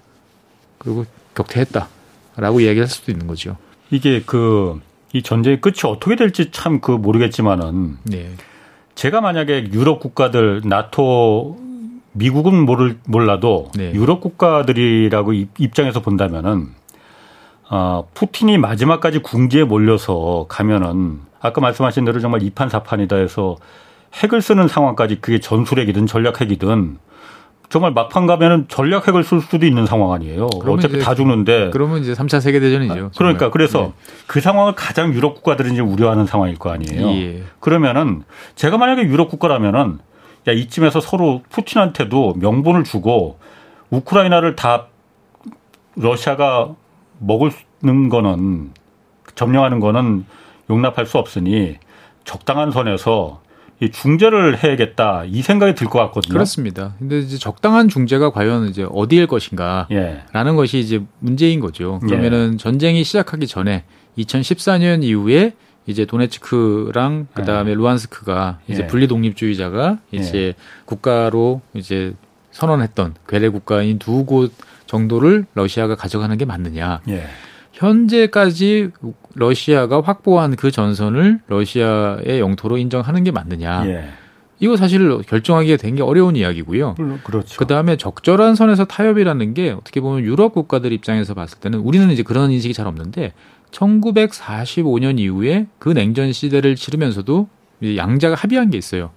[0.78, 3.56] 그리고 격퇴했다라고 이야기할 수도 있는 거죠.
[3.92, 4.82] 이게 그
[5.14, 8.30] 이 전쟁의 끝이 어떻게 될지 참 그 모르겠지만은 네,
[8.96, 11.58] 제가 만약에 유럽 국가들 나토
[12.14, 13.92] 미국은 모를 몰라도 네.
[13.94, 16.68] 유럽 국가들이라고 입- 입장에서 본다면은
[17.70, 23.58] 어, 푸틴이 마지막까지 궁지에 몰려서 가면은 아까 말씀하신 대로 정말 이판사판이다 해서
[24.16, 26.98] 핵을 쓰는 상황까지 그게 전술핵이든 전략핵이든
[27.70, 30.48] 정말 막판 가면은 전략 핵을 쓸 수도 있는 상황 아니에요.
[30.66, 31.70] 어차피 이제 다 죽는데.
[31.72, 32.94] 그러면 이제 3차 세계 대전이죠.
[32.96, 33.10] 네.
[33.16, 33.94] 그러니까 그래서
[34.26, 37.08] 그 상황을 가장 유럽 국가들은 이제 우려하는 상황일 거 아니에요.
[37.10, 37.44] 예.
[37.60, 38.24] 그러면은
[38.56, 40.00] 제가 만약에 유럽 국가라면은
[40.48, 43.38] 야 이쯤에서 서로 푸틴한테도 명분을 주고
[43.92, 44.88] 우크라이나를 다
[45.96, 46.74] 러시아가
[47.20, 48.72] 먹는 거는
[49.36, 50.26] 점령하는 거는
[50.72, 51.78] 용납할 수 없으니
[52.24, 53.49] 적당한 선에서 이
[53.88, 56.34] 중재를 해야겠다 이 생각이 들 것 같거든요.
[56.34, 56.96] 그렇습니다.
[57.00, 59.88] 근데 이제 적당한 중재가 과연 이제 어디일 것인가?
[59.92, 60.24] 예.
[60.34, 62.00] 라는 것이 이제 문제인 거죠.
[62.04, 62.08] 예.
[62.08, 63.86] 그러면은 전쟁이 시작하기 전에
[64.18, 65.54] 2014년 이후에
[65.88, 68.88] 이제 도네츠크랑 그다음에 루안스크가 이제 예.
[68.88, 70.54] 분리 독립주의자가 이제
[70.86, 72.14] 국가로 이제
[72.52, 74.52] 선언했던 괴뢰 국가인 두 곳
[74.88, 77.02] 정도를 러시아가 가져가는 게 맞느냐?
[77.82, 77.88] 예.
[77.88, 78.92] 현재까지
[79.36, 83.88] 러시아가 확보한 그 전선을 러시아의 영토로 인정하는 게 맞느냐?
[83.88, 84.10] 예.
[84.62, 86.96] 이거 사실 결정하기가 된 게 어려운 이야기고요.
[87.24, 87.58] 그렇죠.
[87.58, 92.24] 그 다음에 적절한 선에서 타협이라는 게 어떻게 보면 유럽 국가들 입장에서 봤을 때는 우리는 이제
[92.24, 93.32] 그런 인식이 잘 없는데
[93.72, 97.48] 1945년 이후에 그 냉전 시대를 치르면서도
[97.96, 99.12] 양자가 합의한 게 있어요.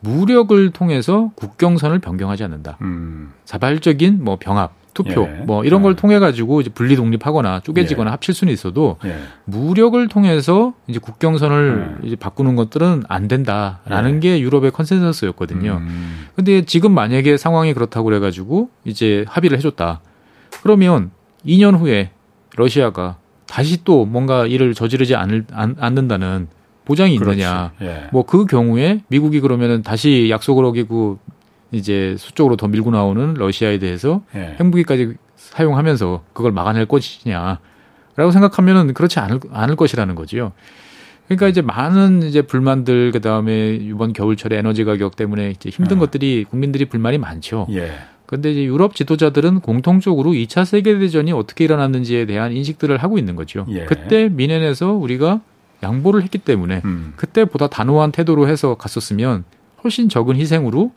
[0.00, 2.78] 무력을 통해서 국경선을 변경하지 않는다.
[2.82, 3.32] 음.
[3.44, 5.42] 자발적인 뭐 병합, 투표 예.
[5.44, 5.96] 뭐 이런 걸 예.
[5.96, 9.14] 통해 가지고 이제 분리 독립하거나 쪼개지거나 합칠 수는 있어도 예.
[9.44, 12.06] 무력을 통해서 이제 국경선을 네.
[12.06, 14.20] 이제 바꾸는 것들은 안 된다라는 예.
[14.20, 15.82] 게 유럽의 컨센서스였거든요.
[15.82, 16.26] 음.
[16.34, 20.00] 근데 지금 만약에 상황이 그렇다고 그래 가지고 이제 합의를 해 줬다.
[20.62, 21.10] 그러면
[21.44, 22.10] 2년 후에
[22.56, 26.48] 러시아가 다시 또 뭔가 일을 저지르지 않을, 않, 않는다는
[26.86, 27.72] 보장이 있느냐.
[27.82, 28.06] 예.
[28.12, 31.18] 뭐그 경우에 미국이 그러면은 다시 약속을 어기고
[31.72, 34.56] 이제 수적으로 더 밀고 나오는 러시아에 대해서 예.
[34.60, 37.58] 핵무기까지 사용하면서 그걸 막아낼 것이냐.
[38.16, 40.52] 라고 생각하면은 그렇지 않을, 않을 것이라는 거지요.
[41.26, 46.00] 그러니까 이제 많은 이제 불만들, 그 다음에 이번 겨울철에 에너지 가격 때문에 이제 힘든 아.
[46.00, 47.66] 것들이 국민들이 불만이 많죠.
[47.70, 47.92] 예.
[48.26, 53.66] 근데 이제 유럽 지도자들은 공통적으로 2차 세계 대전이 어떻게 일어났는지에 대한 인식들을 하고 있는 거죠.
[53.68, 53.84] 예.
[53.84, 55.40] 그때 미넨에서 우리가
[55.82, 57.12] 양보를 했기 때문에 음.
[57.16, 59.44] 그때보다 단호한 태도로 해서 갔었으면
[59.84, 60.92] 훨씬 적은 희생으로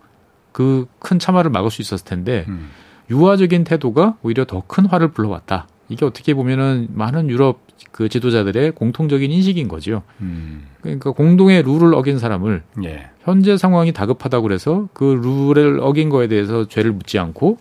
[0.52, 2.70] 그 큰 참화를 막을 수 있었을 텐데 음.
[3.10, 5.68] 유화적인 태도가 오히려 더 큰 화를 불러왔다.
[5.90, 10.04] 이게 어떻게 보면은 많은 유럽 그 지도자들의 공통적인 인식인 거죠.
[10.22, 10.68] 음.
[10.82, 13.10] 그러니까 공동의 룰을 어긴 사람을 예.
[13.24, 17.58] 현재 상황이 다급하다고 그래서 그 룰을 어긴 거에 대해서 죄를 묻지 않고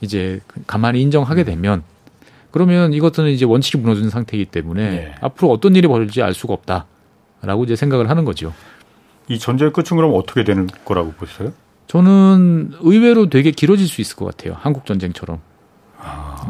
[0.00, 1.82] 이제 가만히 인정하게 되면
[2.50, 5.14] 그러면 이것들은 이제 원칙이 무너진 상태이기 때문에 예.
[5.20, 8.54] 앞으로 어떤 일이 벌어질지 알 수가 없다라고 이제 생각을 하는 거죠.
[9.28, 11.52] 이 전쟁의 끝은 그럼 어떻게 되는 거라고 보세요?
[11.86, 14.56] 저는 의외로 되게 길어질 수 있을 것 같아요.
[14.60, 15.38] 한국 전쟁처럼.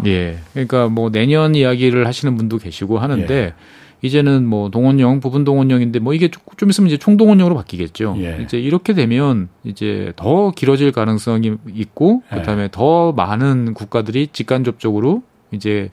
[0.07, 0.39] 예.
[0.53, 3.55] 그러니까 뭐 내년 이야기를 하시는 분도 계시고 하는데
[4.03, 8.17] 이제는 뭐 동원령 부분 동원령인데 뭐 이게 좀- 좀 있으면 이제 총동원령으로 바뀌겠죠.
[8.19, 8.39] 예.
[8.43, 12.37] 이제 이렇게 되면 이제 더 길어질 가능성이 있고 예.
[12.37, 15.23] 그다음에 더 많은 국가들이 직간접적으로
[15.53, 15.91] 이제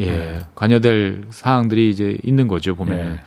[0.00, 0.38] 예, 예.
[0.54, 3.18] 관여될 사항들이 이제 있는 거죠 보면은.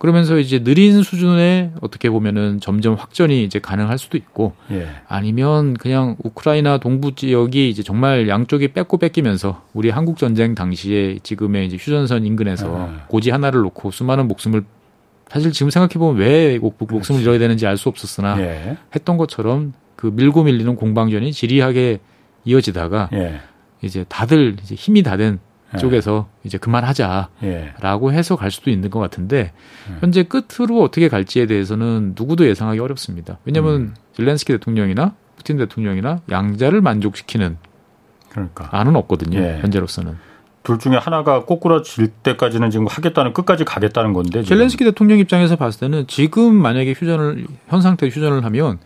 [0.00, 0.02] 예.
[0.02, 4.88] 그러면서 이제 느린 수준의 어떻게 보면은 점점 확전이 이제 가능할 수도 있고 예.
[5.06, 11.66] 아니면 그냥 우크라이나 동부 지역이 이제 정말 양쪽이 뺏고 뺏기면서 우리 한국 전쟁 당시에 지금의
[11.66, 13.04] 이제 휴전선 인근에서 아.
[13.08, 14.64] 고지 하나를 놓고 수많은 목숨을
[15.28, 18.76] 사실 지금 생각해 보면 왜 목- 목숨을 잃어야 되는지 알 수 없었으나 예.
[18.94, 22.00] 했던 것처럼 그 밀고 밀리는 공방전이 지리하게
[22.46, 23.40] 이어지다가 예.
[23.82, 25.49] 이제 다들 이제 힘이 다된 예.
[25.78, 27.28] 쪽에서 이제 그만하자.
[27.44, 27.72] 예.
[27.80, 29.52] 라고 해서 갈 수도 있는 것 같은데
[29.88, 29.98] 음.
[30.00, 33.38] 현재 끝으로 어떻게 갈지에 대해서는 누구도 예상하기 어렵습니다.
[33.44, 33.94] 왜냐하면 음.
[34.14, 37.56] 젤렌스키 대통령이나 푸틴 대통령이나 양자를 만족시키는
[38.30, 39.38] 그러니까 안은 없거든요.
[39.38, 39.58] 예.
[39.60, 40.16] 현재로서는.
[40.62, 44.42] 둘 중에 하나가 꼬꾸라질 때까지는 지금 하겠다는 끝까지 가겠다는 건데.
[44.42, 44.44] 지금.
[44.44, 48.78] 젤렌스키 대통령 입장에서 봤을 때는 지금 만약에 휴전을 현 상태 휴전을 하면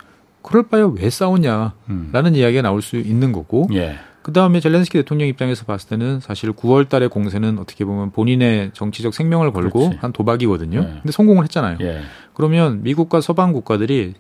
[0.43, 2.35] 그럴 바에 왜 싸우냐라는 음.
[2.35, 3.97] 이야기가 나올 수 있는 거고 예.
[4.25, 9.13] 그 다음에 젤렌스키 대통령 입장에서 봤을 때는 사실 9월 달의 공세는 어떻게 보면 본인의 정치적
[9.13, 9.99] 생명을 걸고 그렇지.
[10.01, 10.79] 한 도박이거든요.
[10.79, 10.83] 예.
[11.03, 11.77] 근데 성공을 했잖아요.
[11.83, 12.01] 예.
[12.33, 14.15] 그러면 미국과 서방 국가들이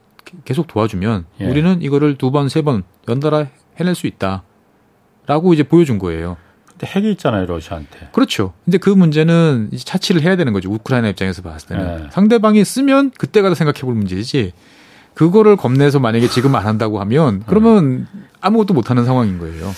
[0.44, 1.46] 계속 도와주면 예.
[1.48, 3.46] 우리는 이거를 두 번, 세 번 연달아
[3.80, 4.42] 해낼 수 있다.
[5.26, 6.36] 라고 이제 보여준 거예요.
[6.66, 8.10] 근데 핵이 있잖아요, 러시아한테.
[8.12, 8.52] 그렇죠.
[8.66, 10.70] 근데 그 문제는 이제 차치를 해야 되는 거죠.
[10.70, 12.04] 우크라이나 입장에서 봤을 때는.
[12.04, 12.10] 예.
[12.10, 14.52] 상대방이 쓰면 그때 가서 생각해 볼 문제지.
[15.14, 18.06] 그거를 겁내서 만약에 지금 안 한다고 하면 그러면
[18.40, 19.70] 아무것도 못 하는 상황인 거예요.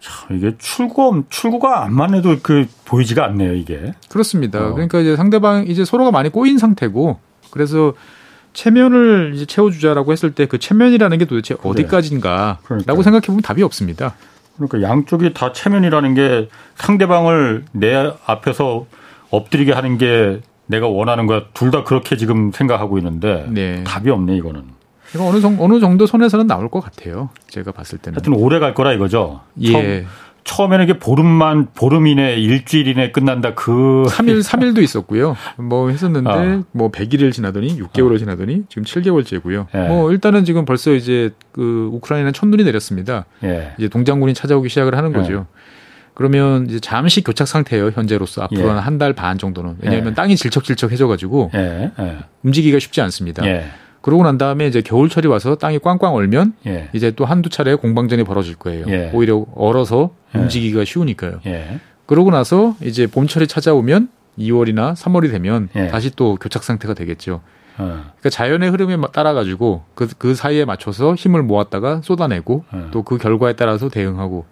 [0.00, 3.94] 참, 이게 출구, 출구가 안만 해도 그 보이지가 않네요, 이게.
[4.08, 4.68] 그렇습니다.
[4.68, 4.72] 어.
[4.72, 7.18] 그러니까 이제 상대방 이제 서로가 많이 꼬인 상태고
[7.50, 7.94] 그래서
[8.52, 11.70] 체면을 이제 채워주자라고 했을 때 그 체면이라는 게 도대체 그래.
[11.70, 13.02] 어디까지인가라고 그러니까요.
[13.02, 14.14] 생각해 보면 답이 없습니다.
[14.56, 18.86] 그러니까 양쪽이 다 체면이라는 게 상대방을 내 앞에서
[19.30, 21.42] 엎드리게 하는 게 내가 원하는 거야.
[21.54, 23.84] 둘 다 그렇게 지금 생각하고 있는데 네.
[23.84, 24.62] 답이 없네, 이거는.
[25.14, 27.30] 이거 어느 정도 어느 정도 선에서는 나올 것 같아요.
[27.48, 28.16] 제가 봤을 때는.
[28.16, 29.40] 하여튼 오래 갈 거라 이거죠.
[29.62, 30.06] 예.
[30.44, 33.52] 처음, 에는 이게 보름만, 보름 이내, 일주일 이내 끝난다.
[33.54, 34.04] 그.
[34.08, 35.36] 3일 3일도 있었고요.
[35.58, 36.62] 뭐 했었는데 어.
[36.72, 39.66] 뭐 100일을 지나더니 6개월을 지나더니 지금 7개월째고요.
[39.74, 39.88] 예.
[39.88, 43.26] 뭐 일단은 지금 벌써 이제 그 우크라이나 첫눈이 내렸습니다.
[43.44, 43.72] 예.
[43.78, 45.46] 이제 동장군이 찾아오기 시작을 하는 거죠.
[46.14, 47.90] 그러면 이제 잠시 교착 상태예요.
[47.94, 48.68] 현재로서 앞으로 예.
[48.68, 49.76] 한한 달 반 정도는.
[49.82, 50.14] 왜냐하면 예.
[50.14, 51.90] 땅이 질척질척해져 가지고 예.
[51.98, 52.16] 예.
[52.42, 53.44] 움직이기가 쉽지 않습니다.
[53.98, 54.00] 예.
[54.00, 56.88] 그러고 난 다음에 이제 겨울철이 와서 땅이 꽝꽝 얼면 예.
[56.92, 58.84] 이제 또 한두 차례 공방전이 벌어질 거예요.
[58.88, 59.10] 예.
[59.12, 60.38] 오히려 얼어서 예.
[60.38, 61.40] 움직이기가 쉬우니까요.
[61.46, 61.80] 예.
[62.06, 64.08] 그러고 나서 이제 봄철이 찾아오면
[64.38, 65.88] 2월이나 3월이 되면 예.
[65.88, 67.40] 다시 또 교착 상태가 되겠죠.
[67.76, 67.84] 어.
[67.84, 72.90] 그러니까 자연의 흐름에 마- 따라 가지고 그, 그 사이에 맞춰서 힘을 모았다가 쏟아내고 예.
[72.92, 74.46] 또그 결과에 따라서 대응하고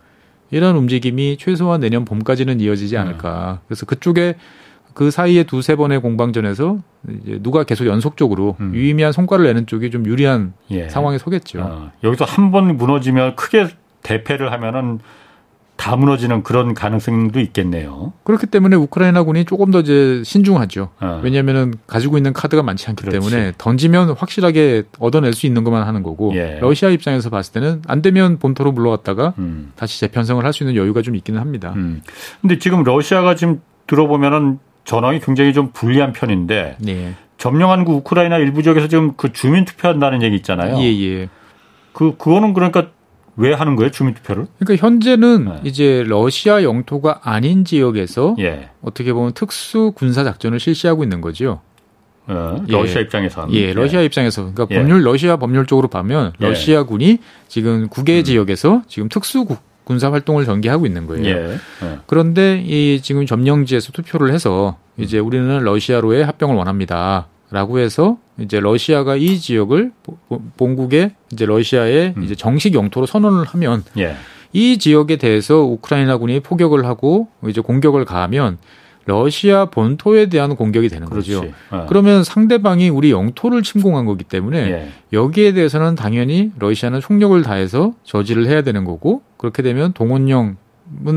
[0.51, 3.01] 이런 움직임이 최소한 내년 봄까지는 이어지지 음.
[3.01, 3.61] 않을까.
[3.67, 4.37] 그래서 그쪽에
[4.97, 6.79] 그 사이에 두세 번의 공방전에서
[7.23, 8.73] 이제 누가 계속 연속적으로 음.
[8.75, 10.89] 유의미한 성과를 내는 쪽이 좀 유리한 예.
[10.89, 11.61] 상황에 서겠죠.
[11.61, 13.69] 어, 여기서 한 번 무너지면 크게
[14.03, 15.01] 대패를 하면은
[15.77, 18.15] 다 무너지는 그런 가능성도 있겠네요.
[18.25, 20.89] 그렇기 때문에 우크라이나군이 조금 더 이제 신중하죠.
[20.99, 21.21] 어.
[21.23, 23.19] 왜냐하면은 가지고 있는 카드가 많지 않기 그렇지.
[23.31, 26.59] 때문에 던지면 확실하게 얻어낼 수 있는 것만 하는 거고 예.
[26.63, 29.73] 러시아 입장에서 봤을 때는 안 되면 본토로 물러갔다가 음.
[29.77, 31.75] 다시 재편성을 할 수 있는 여유가 좀 있기는 합니다.
[31.77, 32.01] 음.
[32.41, 37.15] 근데 지금 러시아가 지금 들어보면은 전황이 굉장히 좀 불리한 편인데 네.
[37.37, 40.79] 점령한 그 우크라이나 일부 지역에서 지금 그 주민 투표한다는 얘기 있잖아요.
[40.79, 41.29] 예, 예.
[41.93, 42.89] 그 그거는 그러니까
[43.37, 44.47] 왜 하는 거예요, 주민 투표를?
[44.59, 45.61] 그러니까 현재는 네.
[45.65, 48.71] 이제 러시아 영토가 아닌 지역에서 예.
[48.81, 51.61] 어떻게 보면 특수 군사 작전을 실시하고 있는 거죠.
[52.29, 52.73] 어, 예.
[52.73, 54.79] 러시아 입장에서는 예, 러시아 입장에서 그러니까 예.
[54.79, 56.47] 법률 러시아 법률 쪽으로 보면 예.
[56.47, 57.19] 러시아군이
[57.49, 58.25] 지금 국외 음.
[58.25, 61.25] 지역에서 지금 특수 구- 군사 활동을 전개하고 있는 거예요.
[61.25, 61.31] 예.
[61.85, 61.99] 예.
[62.07, 67.29] 그런데 이 지금 점령지에서 투표를 해서 이제 우리는 러시아로의 합병을 원합니다.
[67.53, 70.19] 라고 해서 이제 러시아가 이 지역을 보-
[70.57, 72.25] 본국의 이제 러시아의 음.
[72.25, 74.17] 이제 정식 영토로 선언을 하면 예.
[74.53, 78.59] 이 지역에 대해서 우크라이나군이 포격을 하고 이제 공격을 가하면
[79.07, 81.35] 러시아 본토에 대한 공격이 되는 그렇지.
[81.35, 81.49] 거죠.
[81.71, 81.87] 어.
[81.89, 84.89] 그러면 상대방이 우리 영토를 침공한 거기 때문에 예.
[85.13, 90.57] 여기에 대해서는 당연히 러시아는 총력을 다해서 저지를 해야 되는 거고 그렇게 되면 동원령은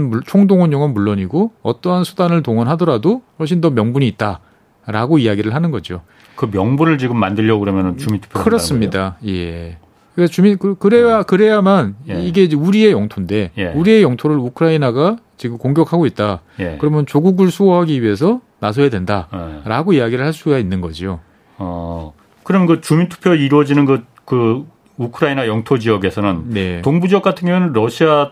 [0.10, 4.40] 물- 총동원령은 물론이고 어떠한 수단을 동원하더라도 훨씬 더 명분이 있다
[4.86, 6.02] 라고 이야기를 하는 거죠.
[6.36, 9.18] 그 명분을 지금 만들려고 그러면은 주민 투표 그렇습니다.
[9.28, 9.78] 예.
[10.16, 12.22] 그래서 주민 그- 그래야 그래야만 예.
[12.22, 13.66] 이게 우리의 영토인데 예.
[13.68, 16.42] 우리의 영토를 우크라이나가 지금 공격하고 있다.
[16.60, 16.76] 예.
[16.80, 20.00] 그러면 조국을 수호하기 위해서 나서야 된다라고 예.
[20.00, 21.22] 이야기를 할 수가 있는 거죠.
[21.58, 26.82] 어, 그럼 그 주민투표 이루어지는 그, 그 우크라이나 영토 지역에서는 네.
[26.82, 28.32] 동부 지역 같은 경우는 러시아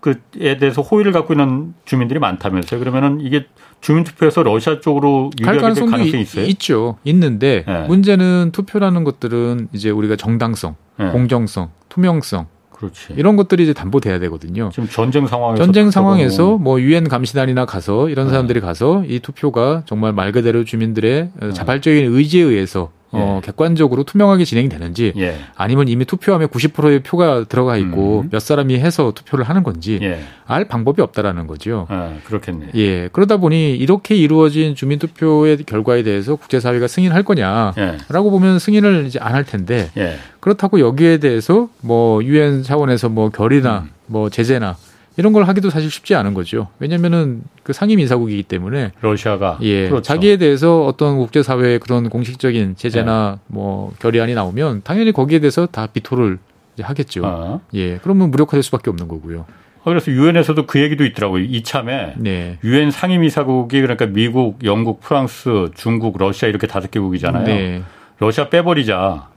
[0.00, 2.78] 그에 대해서 호의를 갖고 있는 주민들이 많다면서요.
[2.78, 3.46] 그러면은 이게
[3.80, 6.44] 주민투표에서 러시아 쪽으로 갈 유리하게 가능성이 이- 있어요?
[6.44, 6.98] 있죠.
[7.02, 7.88] 있는데 예.
[7.88, 11.06] 문제는 투표라는 것들은 이제 우리가 정당성, 예.
[11.06, 12.46] 공정성, 투명성
[12.86, 13.14] 그렇지.
[13.16, 14.70] 이런 것들이 이제 담보돼야 되거든요.
[14.72, 18.30] 지금 전쟁 상황에서 전쟁 상황에서 뭐 유엔 감시단이나 가서 이런 네.
[18.30, 21.46] 사람들이 가서 이 투표가 정말 말 그대로 주민들의 네.
[21.46, 23.46] 어, 자발적인 의지에 의해서 어, 예.
[23.46, 25.38] 객관적으로 투명하게 진행이 되는지 예.
[25.54, 28.28] 아니면 이미 투표함에 90%의 표가 들어가 있고 음.
[28.30, 30.20] 몇 사람이 해서 투표를 하는 건지 예.
[30.46, 31.86] 알 방법이 없다라는 거죠.
[31.88, 32.68] 아, 그렇겠네.
[32.74, 33.08] 예.
[33.08, 37.72] 그러다 보니 이렇게 이루어진 주민 투표의 결과에 대해서 국제사회가 승인할 거냐?
[37.78, 37.96] 예.
[38.08, 40.16] 라고 보면 승인을 이제 안 할 텐데 예.
[40.40, 43.90] 그렇다고 여기에 대해서 뭐 유엔 차원에서 뭐 결의나 음.
[44.06, 44.76] 뭐 제재나
[45.16, 46.68] 이런 걸 하기도 사실 쉽지 않은 거죠.
[46.78, 50.02] 왜냐면은 그 상임 이사국이기 때문에 러시아가 예 그렇죠.
[50.02, 53.40] 자기에 대해서 어떤 국제 사회의 그런 공식적인 제재나 네.
[53.46, 56.38] 뭐 결의안이 나오면 당연히 거기에 대해서 다 비토를
[56.80, 57.22] 하겠죠.
[57.24, 57.60] 아.
[57.74, 59.40] 예 그러면 무력화될 수밖에 없는 거고요.
[59.86, 61.44] 어, 그래서 유엔에서도 그 얘기도 있더라고요.
[61.44, 62.58] 이참에 네.
[62.64, 67.44] 유엔 상임이사국이 그러니까 미국, 영국, 프랑스, 중국, 러시아 이렇게 다섯 개국이잖아요.
[67.44, 67.82] 네.
[68.18, 69.28] 러시아 빼버리자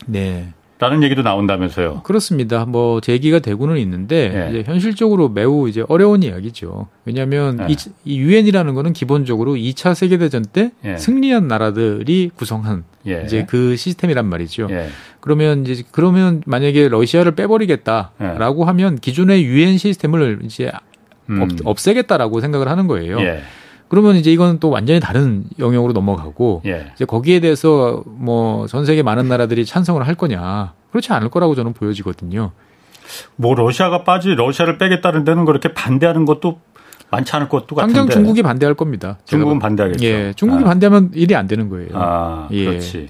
[0.79, 1.07] 라는 네.
[1.07, 2.03] 얘기도 나온다면서요.
[2.03, 2.63] 그렇습니다.
[2.65, 4.49] 뭐 제기가 되고는 있는데 예.
[4.49, 6.87] 이제 현실적으로 매우 이제 어려운 이야기죠.
[7.03, 7.75] 왜냐하면 예.
[8.05, 10.95] 이 유엔이라는 거는 기본적으로 2차 세계 대전 때 예.
[10.95, 13.23] 승리한 나라들이 구성한 예.
[13.25, 14.67] 이제 그 시스템이란 말이죠.
[14.71, 14.87] 예.
[15.19, 20.71] 그러면 이제 그러면 만약에 러시아를 빼버리겠다라고 하면 기존의 유엔 시스템을 이제
[21.29, 21.41] 음.
[21.41, 23.19] 없, 없애겠다라고 생각을 하는 거예요.
[23.19, 23.41] 예.
[23.89, 26.91] 그러면 이제 이건 또 완전히 다른 영역으로 넘어가고 예.
[26.95, 31.73] 이제 거기에 대해서 뭐 전 세계 많은 나라들이 찬성을 할 거냐 그렇지 않을 거라고 저는
[31.73, 32.51] 보여지거든요.
[33.35, 36.59] 뭐 러시아가 빠지 러시아를 빼겠다는 데는 그렇게 반대하는 것도
[37.11, 37.97] 많지 않을 것도 같은데.
[37.99, 39.17] 당장 중국이 반대할 겁니다.
[39.25, 40.05] 중국은 봐- 반대하겠죠.
[40.05, 40.67] 예, 중국이 아.
[40.67, 41.89] 반대하면 일이 안 되는 거예요.
[41.93, 42.65] 아, 예.
[42.65, 43.09] 그렇지.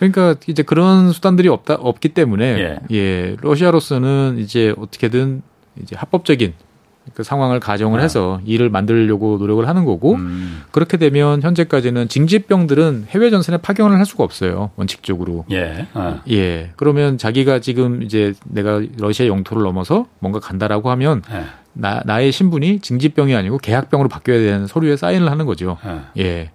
[0.00, 2.78] 그러니까 이제 그런 수단들이 없다 없기 때문에 예.
[2.90, 5.42] 예, 러시아로서는 이제 어떻게든
[5.82, 6.54] 이제 합법적인
[7.14, 8.02] 그 상황을 가정을 아.
[8.02, 10.62] 해서 일을 만들려고 노력을 하는 거고 음.
[10.70, 15.44] 그렇게 되면 현재까지는 징집병들은 해외 전선에 파견을 할 수가 없어요 원칙적으로.
[15.50, 15.86] 예.
[15.94, 16.22] 아.
[16.30, 16.70] 예.
[16.76, 21.44] 그러면 자기가 지금 이제 내가 러시아 영토를 넘어서 뭔가 간다라고 하면 예.
[21.72, 25.78] 나, 나의 신분이 징집병이 아니고 계약병으로 바뀌어야 되는 서류에 사인을 하는 거죠.
[26.16, 26.22] 예.
[26.22, 26.50] 예.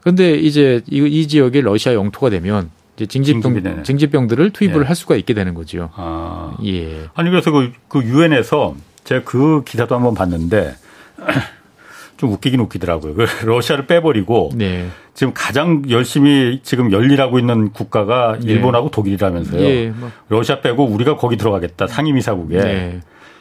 [0.00, 3.06] 그런데 이제 이, 이 지역이 러시아 영토가 되면 이제.
[3.06, 4.86] 징집병, 징집병들을 투입을 예.
[4.86, 5.90] 할 수가 있게 되는 거죠.
[5.94, 6.56] 아.
[6.64, 7.06] 예.
[7.14, 10.74] 아니 그래서 그, 그 유엔에서 제가 그 기사도 한번 봤는데
[12.16, 13.14] 좀 웃기긴 웃기더라고요.
[13.14, 14.86] 그 러시아를 빼버리고 네.
[15.14, 18.52] 지금 가장 열심히 지금 열일하고 있는 국가가 예.
[18.52, 19.60] 일본하고 독일이라면서요.
[19.62, 19.90] 예.
[19.90, 22.58] 뭐, 러시아 빼고 우리가 거기 들어가겠다 상임이사국에.
[22.58, 23.00] 네.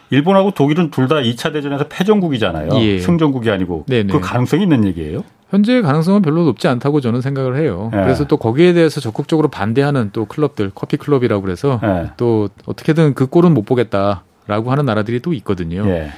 [0.10, 2.70] 일본하고 독일은 둘 다 2차 대전에서 패전국이잖아요.
[2.82, 3.00] 예.
[3.00, 3.86] 승전국이 아니고.
[3.88, 4.12] 네네.
[4.14, 5.24] 그 가능성이 있는 얘기예요?
[5.50, 7.90] 현재 가능성은 별로 높지 않다고 저는 생각을 해요.
[7.94, 7.98] 예.
[7.98, 12.12] 그래서 또 거기에 대해서 적극적으로 반대하는 또 클럽들, 커피 클럽이라고 그래서 예.
[12.18, 15.86] 또 어떻게든 그 꼴은 못 보겠다 라고 하는 나라들이 또 있거든요.
[15.88, 16.10] 예.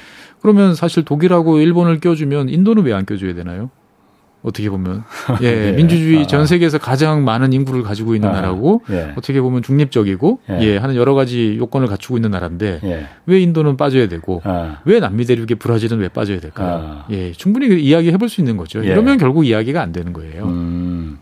[0.41, 3.69] 그러면 사실 독일하고 일본을 껴주면 인도는 왜 안 껴줘야 되나요?
[4.43, 5.03] 어떻게 보면
[5.41, 5.71] 예, 예.
[5.71, 6.27] 민주주의 아.
[6.27, 8.33] 전 세계에서 가장 많은 인구를 가지고 있는 아.
[8.33, 9.13] 나라고 예.
[9.17, 10.59] 어떻게 보면 중립적이고 예.
[10.61, 10.77] 예.
[10.77, 13.07] 하는 여러 가지 요건을 갖추고 있는 나라인데 예.
[13.25, 14.81] 왜 인도는 빠져야 되고 아.
[14.85, 16.69] 왜 남미 대륙의 브라질은 왜 빠져야 될까요?
[16.83, 17.05] 아.
[17.09, 18.85] 예, 충분히 이야기해 볼 수 있는 거죠.
[18.85, 18.89] 예.
[18.91, 20.45] 이러면 결국 이야기가 안 되는 거예요.
[20.45, 21.17] 음.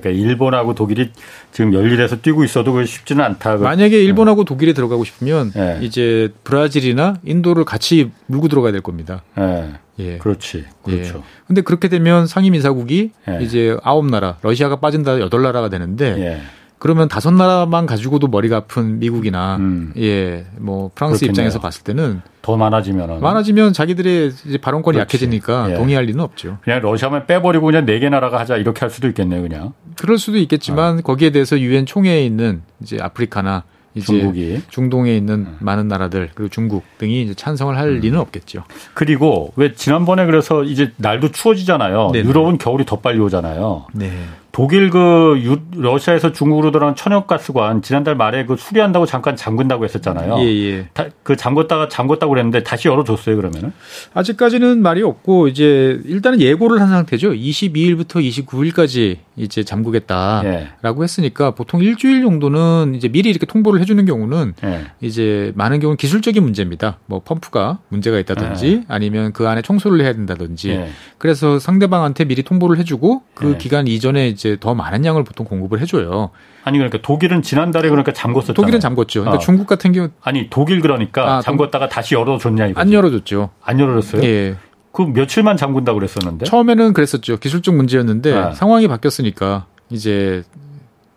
[0.00, 1.10] 그러니까 일본하고 독일이
[1.52, 3.58] 지금 열일해서 뛰고 있어도 그 쉽지는 않다.
[3.58, 5.78] 그- 만약에 일본하고 독일에 들어가고 싶으면 예.
[5.82, 9.22] 이제 브라질이나 인도를 같이 물고 들어가야 될 겁니다.
[9.38, 9.70] 예.
[10.00, 10.18] 예.
[10.18, 10.64] 그렇지.
[10.82, 11.22] 그렇죠.
[11.46, 13.38] 근데 그렇게 되면 상임 이사국이 예.
[13.42, 16.40] 이제 아홉 나라, 러시아가 빠진다 여덟 나라가 되는데 예.
[16.78, 19.92] 그러면 다섯 나라만 가지고도 머리가 아픈 미국이나 음.
[19.96, 21.30] 예, 뭐 프랑스 그렇겠네요.
[21.32, 25.16] 입장에서 봤을 때는 더 많아지면은 많아지면 자기들의 이제 발언권이 그렇지.
[25.16, 25.74] 약해지니까 예.
[25.76, 26.58] 동의할 리는 없죠.
[26.62, 29.72] 그냥 러시아만 빼버리고 그냥 네 개 나라가 하자 이렇게 할 수도 있겠네요, 그냥.
[29.96, 33.62] 그럴 수도 있겠지만 거기에 대해서 유엔 총회에 있는 이제 아프리카나
[33.94, 34.60] 이제 중국이.
[34.68, 38.64] 중동에 있는 많은 나라들 그리고 중국 등이 이제 찬성을 할 리는 없겠죠.
[38.92, 42.10] 그리고 왜 지난번에 그래서 이제 날도 추워지잖아요.
[42.12, 42.28] 네네.
[42.28, 43.86] 유럽은 겨울이 더 빨리 오잖아요.
[43.94, 44.10] 네.
[44.54, 50.36] 독일 그 유- 러시아에서 중국으로 들어간 천연가스관 지난달 말에 그 수리한다고 잠깐 잠근다고 했었잖아요.
[50.38, 50.88] 예, 예.
[50.94, 53.72] 다- 그 잠궜다가 잠궜다고 그랬는데 다시 열어줬어요 그러면은.
[54.14, 57.32] 아직까지는 말이 없고 이제 일단은 예고를 한 상태죠.
[57.32, 61.02] 22일부터 29일까지 이제 잠그겠다라고 예.
[61.02, 64.80] 했으니까 보통 일주일 정도는 이제 미리 이렇게 통보를 해주는 경우는 예.
[65.00, 66.98] 이제 많은 경우는 기술적인 문제입니다.
[67.06, 70.88] 뭐 펌프가 문제가 있다든지 아니면 그 안에 청소를 해야 된다든지 예.
[71.18, 73.58] 그래서 상대방한테 미리 통보를 해주고 그 예.
[73.58, 76.30] 기간 이전에 이제 더 많은 양을 보통 공급을 해줘요.
[76.62, 78.54] 아니 그러니까 독일은 지난달에 그러니까 잠궜었잖아요.
[78.54, 79.20] 독일은 잠궜죠.
[79.20, 79.38] 그러니까 어.
[79.38, 82.80] 중국 같은 경우 아니 독일 그러니까 아, 동- 잠궜다가 다시 열어줬냐 이거.
[82.80, 83.50] 안 열어줬죠.
[83.62, 84.22] 안 열어줬어요?
[84.22, 84.54] 예.
[84.94, 86.46] 그 며칠만 잠근다고 그랬었는데.
[86.46, 87.36] 처음에는 그랬었죠.
[87.38, 88.54] 기술적 문제였는데 네.
[88.54, 90.44] 상황이 바뀌었으니까 이제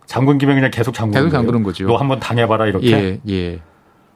[0.07, 1.37] 잠근 김에 그냥 계속 잠그는 계속?
[1.37, 1.85] 잠그는 거죠.
[1.85, 2.91] 너 한번 당해봐라 이렇게.
[2.91, 3.59] 예, 예.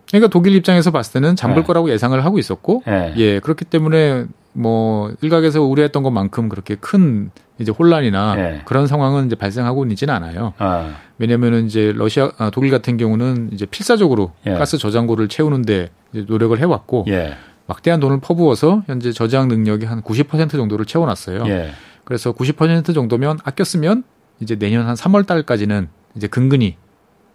[0.07, 1.67] 그러니까 독일 입장에서 봤을 때는 잠글 네.
[1.67, 3.13] 거라고 예상을 하고 있었고, 예.
[3.17, 8.61] 예, 그렇기 때문에 뭐 일각에서 우려했던 것만큼 그렇게 큰 이제 혼란이나 예.
[8.65, 10.53] 그런 상황은 이제 발생하고 있지는 않아요.
[10.57, 14.53] 아, 왜냐면은 이제 러시아, 아, 독일 같은 경우는 이제 필사적으로 예.
[14.53, 15.89] 가스 저장고를 채우는데
[16.27, 17.35] 노력을 해왔고, 예.
[17.71, 21.45] 막대한 돈을 퍼부어서 현재 저장 능력이 한 90% 정도를 채워놨어요.
[21.47, 21.71] 예.
[22.03, 24.03] 그래서 90% 정도면 아껴 쓰면
[24.41, 26.75] 이제 내년 한 3월 달까지는 이제 근근히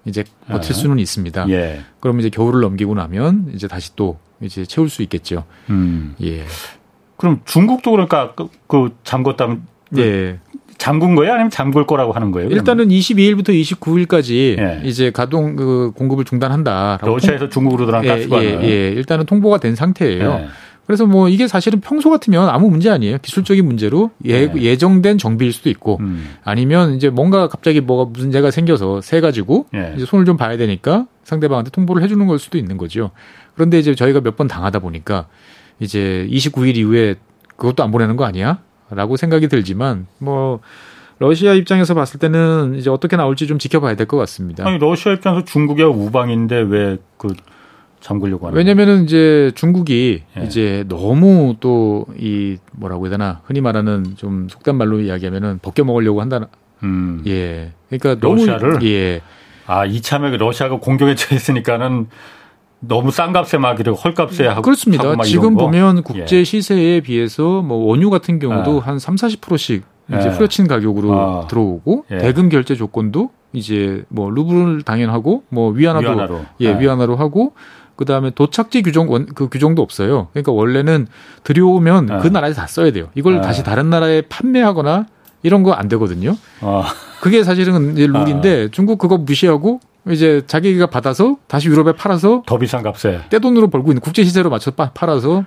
[0.04, 0.74] 이제 버틸 아.
[0.74, 1.48] 수는 있습니다.
[1.48, 1.80] 예.
[2.00, 5.44] 그럼 이제 겨울을 넘기고 나면 이제 다시 또 이제 채울 수 있겠죠.
[5.70, 6.14] 음.
[6.22, 6.44] 예.
[7.16, 9.62] 그럼 중국도 그러니까 그, 그 잠궜다면
[9.96, 10.38] 예.
[10.78, 11.32] 잠근 거예요?
[11.32, 12.48] 아니면 잠글 거라고 하는 거예요?
[12.48, 12.58] 그러면?
[12.60, 14.80] 일단은 22일부터 29일까지 예.
[14.84, 18.62] 이제 가동 그 공급을 중단한다라고 러시아에서 중국으로 들어간 통- 예, 가스관을.
[18.64, 18.88] 예, 예.
[18.90, 20.40] 일단은 통보가 된 상태예요.
[20.42, 20.46] 예.
[20.86, 23.18] 그래서 뭐 이게 사실은 평소 같으면 아무 문제 아니에요.
[23.20, 24.62] 기술적인 문제로 예, 네.
[24.62, 26.28] 예정된 정비일 수도 있고 음.
[26.44, 29.94] 아니면 이제 뭔가 갑자기 뭐가 문제가 생겨서 새 가지고 예.
[29.96, 33.10] 이제 손을 좀 봐야 되니까 상대방한테 통보를 해주는 걸 수도 있는 거죠.
[33.54, 35.26] 그런데 이제 저희가 몇 번 당하다 보니까
[35.80, 37.16] 이제 29일 이후에
[37.56, 38.60] 그것도 안 보내는 거 아니야?
[38.90, 40.60] 라고 생각이 들지만 뭐
[41.18, 44.66] 러시아 입장에서 봤을 때는 이제 어떻게 나올지 좀 지켜봐야 될 것 같습니다.
[44.66, 47.28] 아니 러시아 입장에서 중국이 우방인데 왜 그
[48.00, 50.42] 잠그려고 하는 왜냐면은 이제 중국이 예.
[50.44, 56.20] 이제 너무 또 이 뭐라고 해야 되나 흔히 말하는 좀 속된 말로 이야기하면은 벗겨 먹으려고
[56.20, 56.46] 한다는
[56.82, 57.22] 음.
[57.26, 58.72] 예 그러니까 러시아를?
[58.74, 59.22] 너무 예
[59.68, 62.06] 아 이참에 그 러시아가 공격에 처했으니까는
[62.88, 65.16] 너무 싼 값에 막 이렇게 헐값에 하고 그렇습니다.
[65.22, 65.54] 지금.
[65.56, 68.80] 보면 국제 시세에 비해서 뭐 원유 같은 경우도 예.
[68.80, 70.28] 한 3, 40%씩 이제 예.
[70.30, 71.46] 후려친 가격으로 아.
[71.48, 72.18] 들어오고 예.
[72.18, 76.40] 대금 결제 조건도 이제 뭐 루블 당연하고 뭐 위안화도 위안화로.
[76.60, 76.80] 예, 네.
[76.80, 77.54] 위안화로 하고
[77.96, 80.28] 그다음에 도착지 규정 원, 그 규정도 없어요.
[80.32, 81.06] 그러니까 원래는
[81.44, 82.18] 들여오면 네.
[82.20, 83.08] 그 나라에서 다 써야 돼요.
[83.14, 83.40] 이걸 네.
[83.40, 85.06] 다시 다른 나라에 판매하거나
[85.42, 86.36] 이런 거 안 되거든요.
[86.60, 86.84] 어.
[87.20, 92.82] 그게 사실은 이제 룰인데 중국 그거 무시하고 이제 자기가 받아서 다시 유럽에 팔아서 더 비싼
[92.82, 95.44] 값에 떼돈으로 벌고 있는 국제 시세로 맞춰 서 팔아서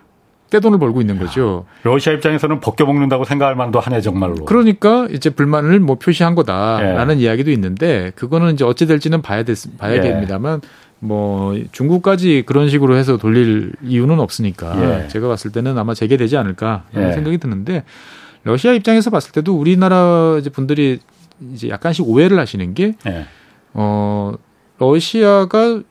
[0.50, 1.66] 떼돈을 벌고 있는 거죠.
[1.84, 4.46] 러시아 입장에서는 벗겨 먹는다고 생각할 만도 하네 정말로.
[4.46, 7.24] 그러니까 이제 불만을 뭐 표시한 거다라는 예.
[7.24, 9.78] 이야기도 있는데 그거는 이제 어찌 될지는 봐야 됐, 예.
[9.78, 10.62] 봐야겠습니다만
[11.00, 15.08] 뭐 중국까지 그런 식으로 해서 돌릴 이유는 없으니까 예.
[15.08, 17.14] 제가 봤을 때는 아마 재개되지 않을까 하는 예.
[17.14, 17.84] 생각이 드는데
[18.44, 21.00] 러시아 입장에서 봤을 때도 우리나라 이제 분들이
[21.54, 23.26] 이제 약간씩 오해를 하시는 게 예.
[23.74, 24.34] 어,
[24.80, 25.82] 러시아가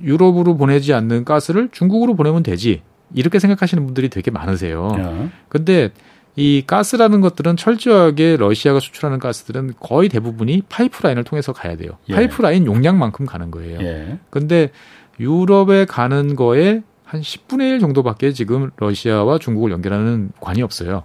[0.00, 2.82] 유럽으로 보내지 않는 가스를 중국으로 보내면 되지.
[3.14, 4.94] 이렇게 생각하시는 분들이 되게 많으세요.
[4.98, 5.28] 예.
[5.48, 5.90] 근데
[6.36, 11.92] 이 가스라는 것들은 철저하게 러시아가 수출하는 가스들은 거의 대부분이 파이프라인을 통해서 가야 돼요.
[12.10, 12.14] 예.
[12.14, 13.80] 파이프라인 용량만큼 가는 거예요.
[13.80, 14.18] 예.
[14.30, 14.70] 근데
[15.18, 21.02] 유럽에 가는 거에 한 10분의 1 정도밖에 지금 러시아와 중국을 연결하는 관이 없어요.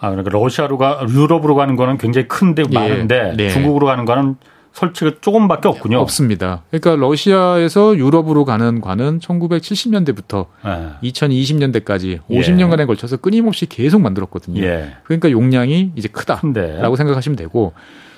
[0.00, 2.74] 아 그러니까 러시아로 가 유럽으로 가는 거는 굉장히 큰데 예.
[2.74, 3.50] 많은데 네.
[3.50, 4.36] 중국으로 가는 거는
[4.72, 5.98] 설치가 조금밖에 없군요.
[5.98, 6.62] 없습니다.
[6.70, 11.08] 그러니까 러시아에서 유럽으로 가는 관은 1970년대부터 예.
[11.08, 12.34] 2020년대까지 예.
[12.40, 14.62] 50년간에 걸쳐서 끊임없이 계속 만들었거든요.
[14.62, 14.94] 예.
[15.04, 16.96] 그러니까 용량이 이제 크다라고 큰데.
[16.96, 17.72] 생각하시면 되고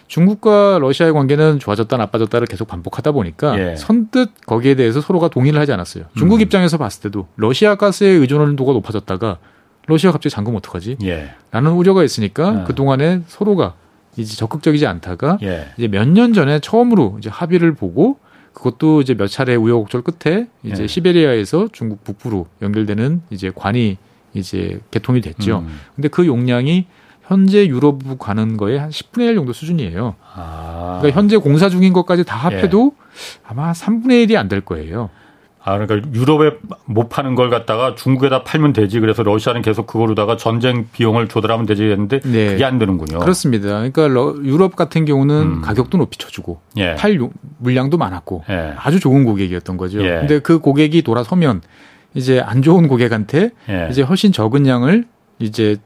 [0.08, 3.76] 중국과 러시아의 관계는 좋아졌다 나빠졌다를 계속 반복하다 보니까 예.
[3.76, 6.04] 선뜻 거기에 대해서 서로가 동의를 하지 않았어요.
[6.16, 6.40] 중국 음.
[6.42, 9.38] 입장에서 봤을 때도 러시아 가스의 의존도가 높아졌다가
[9.86, 10.98] 러시아 갑자기 잠그면 어떡하지?
[11.04, 11.30] 예.
[11.50, 12.64] 라는 우려가 있으니까 예.
[12.66, 13.74] 그동안에 서로가
[14.16, 15.68] 이제 적극적이지 않다가 예.
[15.76, 18.18] 이제 몇 년 전에 처음으로 이제 합의를 보고
[18.52, 20.86] 그것도 이제 몇 차례 우여곡절 끝에 이제 예.
[20.86, 23.96] 시베리아에서 중국 북부로 연결되는 이제 관이
[24.34, 25.60] 이제 개통이 됐죠.
[25.60, 25.78] 음.
[25.94, 26.86] 근데 그 용량이
[27.24, 30.16] 현재 유럽 가는 거에 한 10분의 1 정도 수준이에요.
[30.34, 30.98] 아.
[31.00, 32.56] 그러니까 현재 공사 중인 것까지 다 예.
[32.56, 32.92] 합해도
[33.46, 35.08] 아마 3분의 1이 안 될 거예요.
[35.64, 38.98] 아, 그러니까 유럽에 못 파는 걸 갖다가 중국에다 팔면 되지.
[39.00, 42.48] 그래서 러시아는 계속 그거로다가 전쟁 비용을 조달하면 되지 했는데 네.
[42.50, 43.20] 그게 안 되는군요.
[43.20, 43.68] 그렇습니다.
[43.68, 45.60] 그러니까 러- 유럽 같은 경우는 음.
[45.62, 46.94] 가격도 높이 쳐주고 예.
[46.96, 48.74] 팔 용- 물량도 많았고 예.
[48.76, 50.02] 아주 좋은 고객이었던 거죠.
[50.04, 50.18] 예.
[50.20, 51.60] 근데 그 고객이 돌아서면
[52.14, 53.88] 이제 안 좋은 고객한테 예.
[53.90, 55.04] 이제 훨씬 적은 양을
[55.38, 55.76] 이제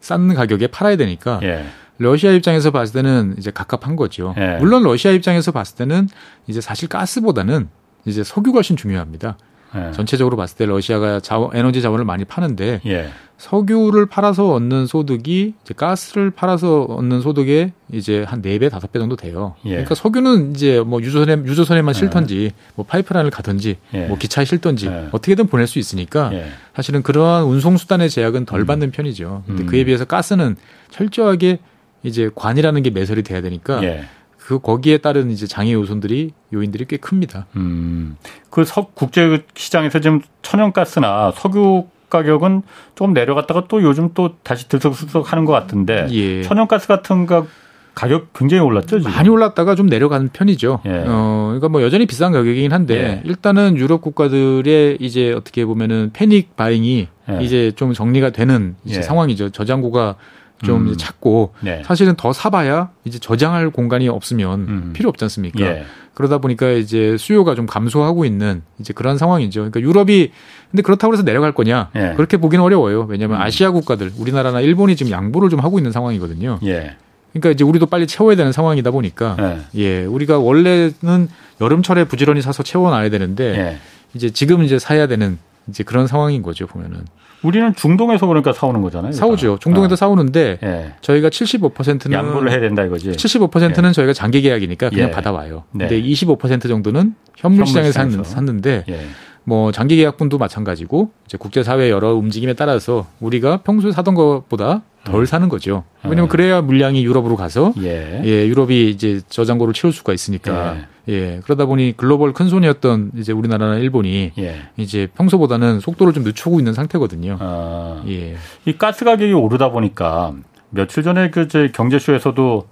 [0.00, 1.64] 싼 가격에 팔아야 되니까 예.
[1.98, 4.34] 러시아 입장에서 봤을 때는 이제 갑갑한 거죠.
[4.36, 4.56] 예.
[4.58, 6.08] 물론 러시아 입장에서 봤을 때는
[6.48, 7.68] 이제 사실 가스보다는
[8.04, 9.36] 이제 석유가 훨씬 중요합니다.
[9.74, 9.92] 예.
[9.92, 13.08] 전체적으로 봤을 때 러시아가 자원, 에너지 자원을 많이 파는데 예.
[13.38, 19.56] 석유를 팔아서 얻는 소득이 이제 가스를 팔아서 얻는 소득의 이제 한 4배, 5배 정도 돼요.
[19.64, 19.70] 예.
[19.70, 24.06] 그러니까 석유는 이제 뭐 유조선에, 유조선에만 실던지 뭐 파이프라인을 가든지 예.
[24.06, 25.08] 뭐 기차에 실던지 예.
[25.10, 26.46] 어떻게든 보낼 수 있으니까 예.
[26.76, 29.42] 사실은 그러한 운송 수단의 제약은 덜 받는 편이죠.
[29.46, 29.66] 근데 음.
[29.66, 30.56] 그에 비해서 가스는
[30.90, 31.58] 철저하게
[32.04, 34.04] 이제 관이라는 게 매설이 돼야 되니까 예.
[34.46, 37.46] 그 거기에 따른 이제 장애 요소들이 요인들이 꽤 큽니다.
[37.56, 38.16] 음.
[38.50, 42.62] 그 석, 국제 시장에서 지금 천연가스나 석유 가격은
[42.94, 46.42] 좀 내려갔다가 또 요즘 또 다시 들썩들썩 하는 것 같은데 예.
[46.42, 47.46] 천연가스 같은 거
[47.94, 49.12] 가격 굉장히 올랐죠 지금.
[49.12, 50.80] 많이 올랐다가 좀 내려가는 편이죠.
[50.86, 51.04] 예.
[51.06, 53.22] 어, 그러니까 뭐 여전히 비싼 가격이긴 한데 예.
[53.24, 57.38] 일단은 유럽 국가들의 이제 어떻게 보면은 패닉 바잉이 예.
[57.42, 59.02] 이제 좀 정리가 되는 이제 예.
[59.02, 59.50] 상황이죠.
[59.50, 60.16] 저장고가
[60.64, 60.96] 좀 음.
[60.96, 61.82] 찾고 네.
[61.84, 64.90] 사실은 더 사봐야 이제 저장할 공간이 없으면 음.
[64.92, 65.60] 필요 없지 않습니까?
[65.60, 65.84] 예.
[66.14, 69.60] 그러다 보니까 이제 수요가 좀 감소하고 있는 이제 그런 상황이죠.
[69.60, 70.30] 그러니까 유럽이
[70.70, 71.90] 근데 그렇다고 해서 내려갈 거냐?
[71.96, 72.14] 예.
[72.16, 73.06] 그렇게 보기는 어려워요.
[73.08, 73.42] 왜냐하면 음.
[73.42, 76.60] 아시아 국가들, 우리나라나 일본이 지금 양보를 좀 하고 있는 상황이거든요.
[76.64, 76.96] 예.
[77.32, 79.80] 그러니까 이제 우리도 빨리 채워야 되는 상황이다 보니까 예.
[79.80, 81.28] 예, 우리가 원래는
[81.60, 83.78] 여름철에 부지런히 사서 채워놔야 되는데 예.
[84.14, 85.38] 이제 지금 이제 사야 되는
[85.68, 87.04] 이제 그런 상황인 거죠 보면은
[87.42, 89.12] 우리는 중동에서 그러니까 사오는 거잖아요.
[89.12, 89.58] 사오죠.
[89.60, 89.96] 중동에도 아.
[89.96, 90.92] 사오는데 예.
[91.00, 93.10] 저희가 75%는 양보를 해야 된다 이거지.
[93.10, 95.10] 75%는 저희가 장기 계약이니까 그냥 예.
[95.10, 95.64] 받아와요.
[95.72, 95.88] 네.
[95.88, 98.24] 근데 25% 정도는 현물 시장에서 샀-.
[98.24, 99.00] 샀는데 예.
[99.44, 105.26] 뭐 장기 계약분도 마찬가지고 이제 국제 사회 여러 움직임에 따라서 우리가 평소에 사던 것보다 덜
[105.26, 105.84] 사는 거죠.
[106.04, 106.28] 왜냐면 음.
[106.28, 108.22] 그래야 물량이 유럽으로 가서 예.
[108.24, 110.76] 예, 유럽이 이제 저장고를 채울 수가 있으니까
[111.08, 114.62] 예, 그러다 보니 글로벌 큰 손이었던 이제 우리나라나 일본이 예.
[114.76, 117.38] 이제 평소보다는 속도를 좀 늦추고 있는 상태거든요.
[117.40, 118.36] 아, 예.
[118.64, 120.34] 이 가스 가격이 오르다 보니까
[120.70, 122.66] 며칠 전에 그제 경제쇼에서도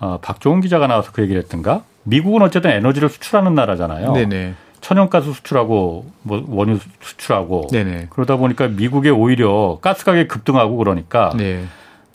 [0.00, 1.82] 어, 박종훈 기자가 나와서 그 얘기를 했던가?
[2.04, 4.12] 미국은 어쨌든 에너지를 수출하는 나라잖아요.
[4.12, 4.54] 네네.
[4.84, 8.08] 천연가스 수출하고 뭐 원유 수출하고 네네.
[8.10, 11.64] 그러다 보니까 미국에 오히려 가스 가격이 급등하고 그러니까 네.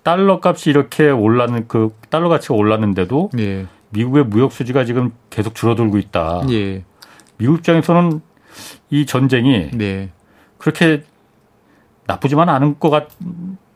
[0.04, 3.66] 달러 값이 이렇게 올랐는 그 달러 가치가 올랐는데도 예.
[3.90, 6.44] 미국의 무역 수지가 지금 계속 줄어들고 있다.
[6.52, 6.84] 예.
[7.38, 8.22] 미국 입장에서는
[8.92, 10.12] 이 전쟁이 네.
[10.60, 11.02] 그렇게
[12.06, 13.08] 나쁘지만 않은 것 같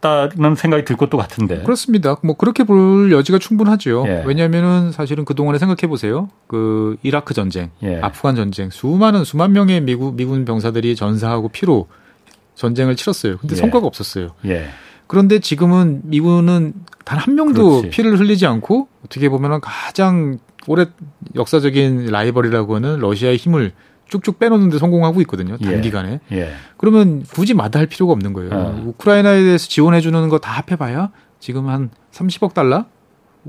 [0.03, 1.61] 다는 생각이 들 것도 같은데.
[1.63, 2.17] 그렇습니다.
[2.21, 4.03] 뭐 그렇게 볼 여지가 충분하죠.
[4.07, 4.23] 예.
[4.25, 6.29] 왜냐하면은 사실은 그 동안에 생각해 보세요.
[6.47, 7.99] 그 이라크 전쟁, 예.
[8.01, 11.87] 아프간 전쟁, 수많은 수만 명의 미국 미군 병사들이 전사하고 피로
[12.55, 13.37] 전쟁을 치렀어요.
[13.37, 13.59] 근데 예.
[13.59, 14.31] 성과가 없었어요.
[14.45, 14.67] 예.
[15.07, 16.73] 그런데 지금은 미군은
[17.05, 17.89] 단 한 명도 그렇지.
[17.89, 20.37] 피를 흘리지 않고 어떻게 보면은 가장
[20.67, 20.85] 오래
[21.35, 23.73] 역사적인 라이벌이라고 하는 러시아의 힘을
[24.19, 25.57] 쭉쭉 빼놓는데 성공하고 있거든요.
[25.61, 25.65] 예.
[25.65, 26.19] 단기간에.
[26.31, 26.51] 예.
[26.77, 28.49] 그러면 굳이 마다할 필요가 없는 거예요.
[28.53, 28.83] 어.
[28.87, 32.85] 우크라이나에 대해서 지원해 주는 거 다 합해봐야 지금 한 30억 달러,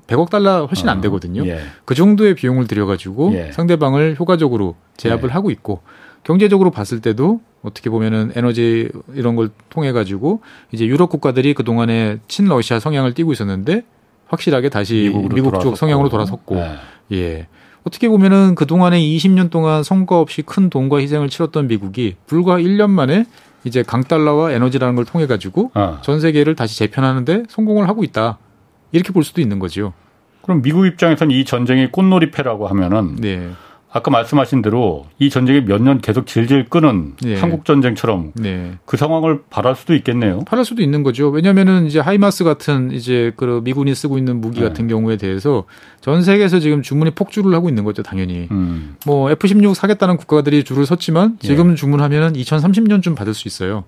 [0.07, 1.47] 100억 달러 훨씬 안 어, 되거든요.
[1.47, 1.61] 예.
[1.85, 3.53] 그 정도의 비용을 들여가지고 예.
[3.53, 5.33] 상대방을 효과적으로 제압을 예.
[5.33, 5.83] 하고 있고
[6.25, 10.41] 경제적으로 봤을 때도 어떻게 보면은 에너지 이런 걸 통해 가지고
[10.73, 13.83] 이제 유럽 국가들이 그 동안에 친러시아 성향을 띠고 있었는데
[14.29, 15.77] 확실하게 다시 미국으로 미국 쪽.
[15.77, 16.77] 성향으로 돌아섰고 예.
[17.13, 17.47] 예.
[17.85, 22.91] 어떻게 보면은 그 동안에 20년 동안 성과 없이 큰 돈과 희생을 치렀던 미국이 불과 1년
[22.91, 23.27] 만에
[23.65, 25.99] 이제 강달러와 에너지라는 걸 통해 가지고 어.
[26.03, 28.39] 전 세계를 다시 재편하는데 성공을 하고 있다.
[28.93, 29.93] 이렇게 볼 수도 있는 거죠.
[30.43, 33.51] 그럼 미국 입장에서는 이 전쟁이 꽃놀이패라고 하면은 네.
[33.97, 37.37] 아까 말씀하신 대로 이 전쟁이 몇 년 계속 질질 끄는 예.
[37.37, 38.73] 한국 전쟁처럼 네.
[38.87, 40.41] 그 상황을 바랄 수도 있겠네요.
[40.47, 41.29] 팔할 수도 있는 거죠.
[41.29, 44.67] 왜냐면은 이제 하이마스 같은 이제 그 미군이 쓰고 있는 무기 네.
[44.67, 45.65] 같은 경우에 대해서
[46.01, 48.49] 전 세계에서 지금 주문이 폭주를 하고 있는 거죠, 당연히.
[48.51, 48.97] 음.
[49.07, 51.47] 뭐 F16 사겠다는 국가들이 줄을 섰지만 예.
[51.47, 53.85] 지금 주문하면은 2030년쯤 받을 수 있어요.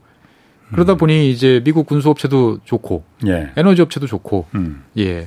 [0.71, 0.99] 그러다 음.
[0.99, 3.51] 보니 이제 미국 군수 업체도 좋고 예.
[3.57, 4.85] 에너지 업체도 좋고 음.
[4.99, 5.27] 예.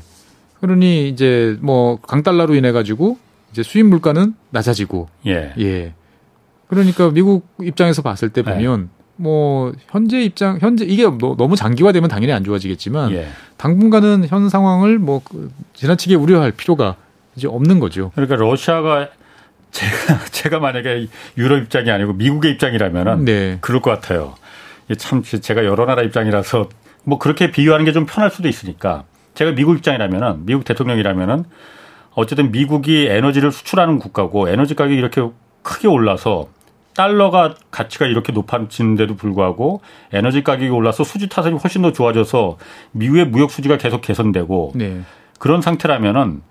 [0.61, 3.17] 그러니 이제 뭐 강달러로 인해 가지고
[3.51, 5.53] 이제 수입 물가는 낮아지고 예.
[5.59, 5.93] 예.
[6.67, 8.53] 그러니까 미국 입장에서 봤을 때 네.
[8.53, 13.27] 보면 뭐 현재 입장 현재 이게 너- 너무 장기화되면 당연히 안 좋아지겠지만 예.
[13.57, 16.95] 당분간은 현 상황을 뭐그 지나치게 우려할 필요가
[17.35, 18.11] 이제 없는 거죠.
[18.15, 19.09] 그러니까 러시아가
[19.71, 23.57] 제가 제가 만약에 유럽 입장이 아니고 미국의 입장이라면은 네.
[23.61, 24.35] 그럴 것 같아요.
[24.97, 26.69] 참 제가 여러 나라 입장이라서
[27.03, 29.03] 뭐 그렇게 비유하는 게 좀 편할 수도 있으니까
[29.35, 31.45] 제가 미국 입장이라면은 미국 대통령이라면은
[32.19, 35.25] 어쨌든 미국이 에너지를 수출하는 국가고 에너지 가격이 이렇게
[35.63, 36.49] 크게 올라서
[36.93, 39.79] 달러가 가치가 이렇게 높아지는데도 불구하고
[40.11, 42.57] 에너지 가격이 올라서 수지 타산이 훨씬 더 좋아져서
[42.91, 45.01] 미국의 무역 수지가 계속 개선되고 네.
[45.39, 46.41] 그런 상태라면은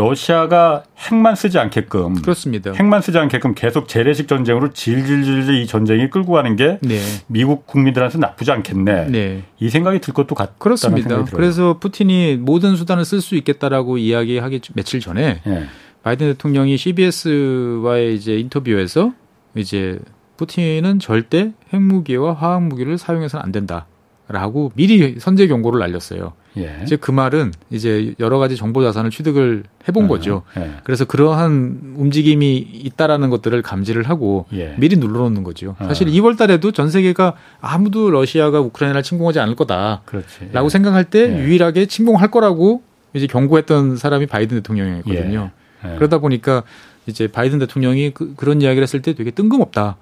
[0.00, 2.72] 러시아가 핵만 쓰지 않게끔 그렇습니다.
[2.72, 6.98] 핵만 쓰지 않게끔 계속 재래식 전쟁으로 질질질 이 전쟁이 끌고 가는 게 네.
[7.26, 9.08] 미국 국민들한테 나쁘지 않겠네.
[9.08, 9.42] 네.
[9.58, 11.24] 이 생각이 들 것도 같다는 그렇습니다.
[11.24, 15.64] 그래서 푸틴이 모든 수단을 쓸 수 있겠다라고 이야기하기 며칠 전에 예.
[16.02, 19.12] 바이든 대통령이 CBS와의 이제 인터뷰에서
[19.54, 19.98] 이제
[20.38, 26.32] 푸틴은 절대 핵무기와 화학무기를 사용해서는 안 된다라고 미리 선제 경고를 날렸어요.
[26.56, 26.80] 예.
[26.82, 30.42] 이제 그 말은 이제 여러 가지 정보 자산을 취득을 해본 거죠.
[30.56, 30.72] 예.
[30.82, 34.74] 그래서 그러한 움직임이 있다라는 것들을 감지를 하고 예.
[34.78, 35.76] 미리 눌러놓는 거죠.
[35.78, 35.86] 아.
[35.86, 40.50] 사실 2월 달에도 전 세계가 아무도 러시아가 우크라이나를 침공하지 않을 거다라고 그렇지.
[40.70, 41.44] 생각할 때 예.
[41.44, 42.82] 유일하게 침공할 거라고
[43.14, 45.50] 이제 경고했던 사람이 바이든 대통령이었거든요.
[45.84, 45.90] 예.
[45.90, 45.94] 예.
[45.96, 46.62] 그러다 보니까
[47.06, 49.96] 이제 바이든 대통령이 그, 런 이야기를 했을 때 되게 뜬금없다.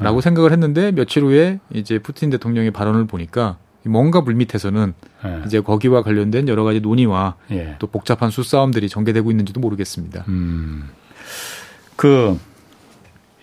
[0.00, 5.42] 라고 생각을 했는데 며칠 후에 이제 푸틴 대통령의 발언을 보니까 뭔가 물밑에서는 예.
[5.46, 7.76] 이제 거기와 관련된 여러 가지 논의와 예.
[7.78, 10.24] 또 복잡한 수싸움들이 전개되고 있는지도 모르겠습니다.
[10.28, 10.88] 음.
[11.96, 12.38] 그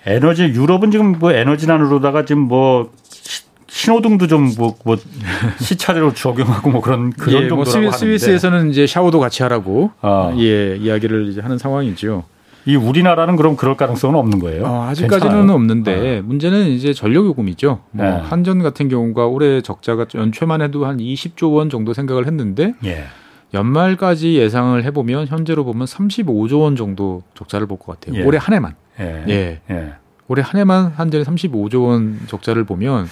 [0.05, 4.97] 에너지 유럽은 지금 뭐 에너지난으로다가 지금 뭐 시- 신호등도 좀뭐 뭐
[5.59, 9.91] 시차례로 적용하고 뭐 그런 그런 예, 정도라고 뭐 스위, 하는데 스위스에서는 이제 샤워도 같이 하라고
[10.01, 10.33] 아.
[10.37, 12.23] 예 이야기를 이제 하는 상황이죠.
[12.67, 14.65] 이 우리나라는 그럼 그럴 가능성은 없는 거예요?
[14.65, 15.55] 어, 아직까지는 괜찮아요?
[15.55, 17.79] 없는데 문제는 이제 전력 요금이죠.
[17.91, 18.11] 뭐 네.
[18.11, 23.05] 한전 같은 경우가 올해 적자가 연초만 해도 한 20조 원 정도 생각을 했는데 예.
[23.53, 28.19] 연말까지 예상을 해보면 현재로 보면 35조 원 정도 적자를 볼 것 같아요.
[28.21, 28.25] 예.
[28.25, 28.75] 올해 한 해만.
[28.99, 29.23] 예.
[29.29, 29.61] 예.
[29.71, 29.93] 예.
[30.27, 33.07] 올해 한 해만 한전이 35조 원 적자를 보면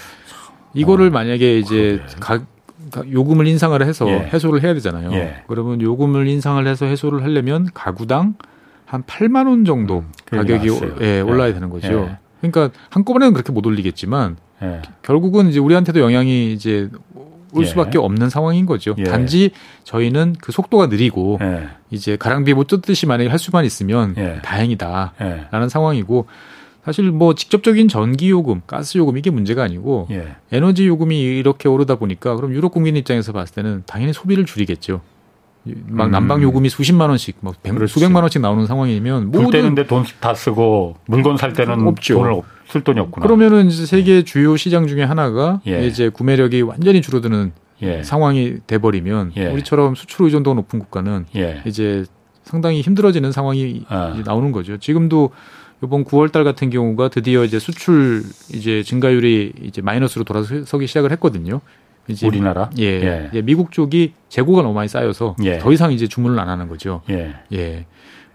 [0.73, 2.19] 이거를 만약에 이제 어, 그러게.
[2.19, 2.39] 가,
[2.91, 4.29] 가- 요금을 인상을 해서 예.
[4.33, 5.13] 해소를 해야 되잖아요.
[5.13, 5.35] 예.
[5.47, 8.33] 그러면 요금을 인상을 해서 해소를 하려면 가구당
[8.85, 10.95] 한 8만 원 정도 음, 가격이 나왔어요.
[11.01, 11.53] 예, 올라야 예.
[11.53, 11.87] 되는 거죠.
[11.87, 12.17] 예.
[12.41, 14.81] 그러니까 한꺼번에는 그렇게 못 올리겠지만 예.
[15.01, 16.89] 결국은 이제 우리한테도 영향이 이제
[17.53, 17.67] 올 예.
[17.67, 18.95] 수밖에 없는 상황인 거죠.
[18.97, 19.03] 예.
[19.03, 19.51] 단지
[19.83, 21.69] 저희는 그 속도가 느리고 예.
[21.89, 24.39] 이제 가랑비에 못 뜯듯이 만약에 할 수만 있으면 예.
[24.43, 25.13] 다행이다.
[25.21, 25.47] 예.
[25.51, 26.27] 라는 상황이고
[26.83, 30.35] 사실 뭐 직접적인 전기 요금, 가스 요금 이게 문제가 아니고 예.
[30.51, 35.01] 에너지 요금이 이렇게 오르다 보니까 그럼 유럽 국민 입장에서 봤을 때는 당연히 소비를 줄이겠죠.
[35.87, 36.11] 막 음.
[36.11, 37.73] 난방 요금이 수십만 원씩, 뭐 백-.
[37.87, 42.15] 수백만 원씩 나오는 상황이면 불 모든 때는데 돈 다 쓰고 물건 살 때는 없죠.
[42.15, 43.25] 돈을 없- 쓸 돈이 없구나.
[43.25, 45.85] 그러면은 이제 세계 주요 시장 중에 하나가 예.
[45.87, 47.51] 이제 구매력이 완전히 줄어드는
[47.83, 48.03] 예.
[48.03, 49.47] 상황이 돼 버리면 예.
[49.47, 51.61] 우리처럼 수출 의존도가 높은 국가는 예.
[51.65, 52.05] 이제
[52.43, 54.19] 상당히 힘들어지는 상황이 아.
[54.25, 54.77] 나오는 거죠.
[54.77, 55.31] 지금도
[55.83, 61.61] 이번 9월 달 같은 경우가 드디어 이제 수출 이제 증가율이 이제 마이너스로 돌아서기 시작을 했거든요.
[62.07, 62.69] 이제 우리나라?
[62.77, 63.29] 예, 예.
[63.33, 65.59] 예, 미국 쪽이 재고가 너무 많이 쌓여서 예.
[65.59, 67.01] 더 이상 이제 주문을 안 하는 거죠.
[67.09, 67.33] 예.
[67.53, 67.85] 예.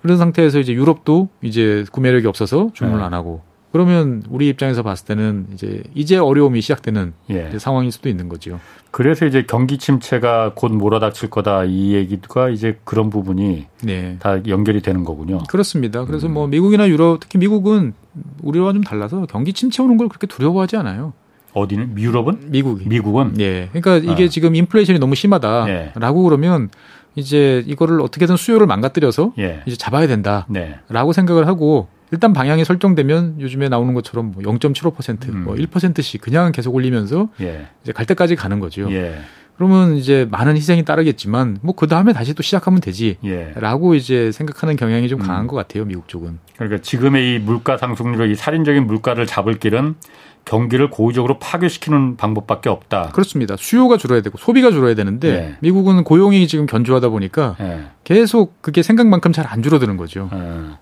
[0.03, 3.05] 그런 상태에서 이제 유럽도 이제 구매력이 없어서 주문을 예.
[3.05, 3.43] 안 하고
[3.73, 7.47] 그러면 우리 입장에서 봤을 때는 이제 이제 어려움이 시작되는 예.
[7.49, 8.59] 이제 상황일 수도 있는 거죠.
[8.91, 14.17] 그래서 이제 경기 침체가 곧 몰아닥칠 거다 이 얘기가 이제 그런 부분이 네.
[14.19, 15.39] 다 연결이 되는 거군요.
[15.49, 16.05] 그렇습니다.
[16.05, 16.35] 그래서 음.
[16.35, 17.95] 뭐 미국이나 유럽 특히 미국은
[18.43, 21.13] 우리와 좀 달라서 경기 침체 오는 걸 그렇게 두려워하지 않아요.
[21.55, 22.51] 어디는 유럽은?
[22.51, 22.89] 미국이.
[22.89, 23.69] 미국은 예.
[23.73, 24.29] 그러니까 이게 아.
[24.29, 25.17] 지금 인플레이션이 너무 예.
[25.17, 26.71] 심하다라고 그러면
[27.17, 29.63] 이제 이거를 어떻게든 수요를 망가뜨려서 예.
[29.67, 31.13] 이제 잡아야 된다라고 네.
[31.13, 35.45] 생각을 하고 일단 방향이 설정되면 요즘에 나오는 것처럼 뭐 0.75%, 음.
[35.45, 37.69] 뭐 1%씩 그냥 계속 올리면서 예.
[37.83, 38.91] 이제 갈 때까지 가는 거죠.
[38.93, 39.21] 예.
[39.57, 43.19] 그러면 이제 많은 희생이 따르겠지만 뭐 그 다음에 다시 또 시작하면 되지.
[43.25, 43.53] 예.
[43.57, 45.27] 라고 이제 생각하는 경향이 좀 음.
[45.27, 46.39] 강한 것 같아요, 미국 쪽은.
[46.57, 49.97] 그러니까 지금의 이 물가 상승률로 이 살인적인 물가를 잡을 길은
[50.45, 53.11] 경기를 고의적으로 파괴시키는 방법밖에 없다.
[53.13, 53.57] 그렇습니다.
[53.59, 55.57] 수요가 줄어야 되고 소비가 줄어야 되는데 네.
[55.61, 57.83] 미국은 고용이 지금 견조하다 보니까 예.
[58.05, 60.29] 계속 그게 생각만큼 잘 안 줄어드는 거죠.
[60.33, 60.79] 어.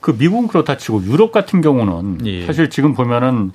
[0.00, 2.46] 그 미국은 그렇다 치고 유럽 같은 경우는 예.
[2.46, 3.52] 사실 지금 보면은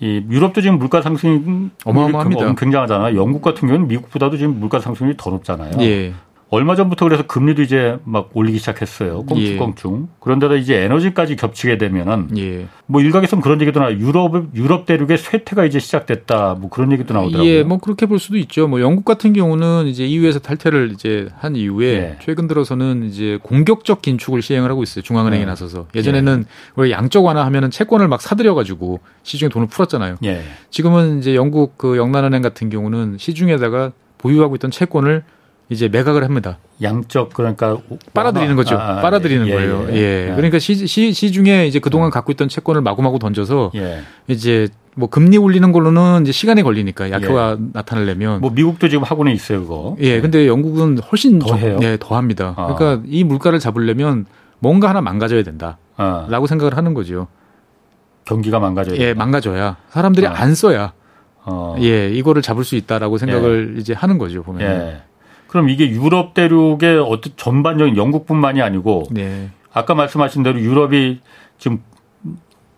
[0.00, 2.54] 이 유럽도 지금 물가 상승이 어마어마합니다.
[2.54, 3.16] 굉장하잖아요.
[3.18, 5.72] 영국 같은 경우는 미국보다도 지금 물가 상승률이 더 높잖아요.
[5.80, 6.12] 예.
[6.48, 9.24] 얼마 전부터 그래서 금리도 이제 막 올리기 시작했어요.
[9.24, 10.08] 꽁충꽁충.
[10.20, 12.68] 그런데다 이제 에너지까지 겹치게 되면은 예.
[12.86, 13.98] 뭐 일각에서는 그런 얘기도 나와요.
[13.98, 16.54] 유럽 유럽 대륙의 쇠퇴가 이제 시작됐다.
[16.60, 17.50] 뭐 그런 얘기도 나오더라고요.
[17.50, 18.68] 예, 뭐 그렇게 볼 수도 있죠.
[18.68, 22.16] 뭐 영국 같은 경우는 이제 EU에서 탈퇴를 이제 한 이후에 예.
[22.22, 25.02] 최근 들어서는 이제 공격적 긴축을 시행을 하고 있어요.
[25.02, 25.46] 중앙은행에 예.
[25.46, 25.88] 나서서.
[25.96, 26.44] 예전에는
[26.76, 30.16] 우리 양적 완화하면은 채권을 막 사들여 가지고 시중에 돈을 풀었잖아요.
[30.24, 30.42] 예.
[30.70, 35.24] 지금은 이제 영국 그 영란은행 같은 경우는 시중에다가 보유하고 있던 채권을
[35.68, 36.58] 이제 매각을 합니다.
[36.80, 37.78] 양적 그러니까
[38.14, 38.76] 빨아들이는 거죠.
[38.76, 39.86] 아, 아, 빨아들이는 예, 거예요.
[39.90, 40.28] 예.
[40.30, 40.32] 예.
[40.36, 44.02] 그러니까 시, 시, 시중에 이제 그동안 갖고 있던 채권을 마구마구 던져서 예.
[44.28, 49.62] 이제 뭐 금리 올리는 걸로는 이제 시간이 걸리니까 약효가 나타나려면 뭐 미국도 지금 하고는 있어요,
[49.62, 49.96] 그거.
[50.00, 51.78] 예, 근데 영국은 훨씬 더 좀- 해요?
[51.82, 52.54] 예, 더 합니다.
[52.56, 52.72] 아.
[52.74, 54.24] 그러니까 이 물가를 잡으려면
[54.60, 57.26] 뭔가 하나 망가져야 된다라고 어, 생각을 하는 거죠.
[58.24, 58.98] 경기가 망가져요.
[59.00, 60.32] 예, 망가져야 사람들이 아.
[60.36, 60.92] 안 써야
[61.44, 61.76] 어.
[61.80, 64.62] 예, 이거를 잡을 수 있다라고 생각을 이제 하는 거죠, 보면.
[64.62, 65.02] 예.
[65.46, 69.50] 그럼 이게 유럽 대륙의 어떤 전반적인 영국뿐만이 아니고 네.
[69.72, 71.20] 아까 말씀하신 대로 유럽이
[71.58, 71.82] 지금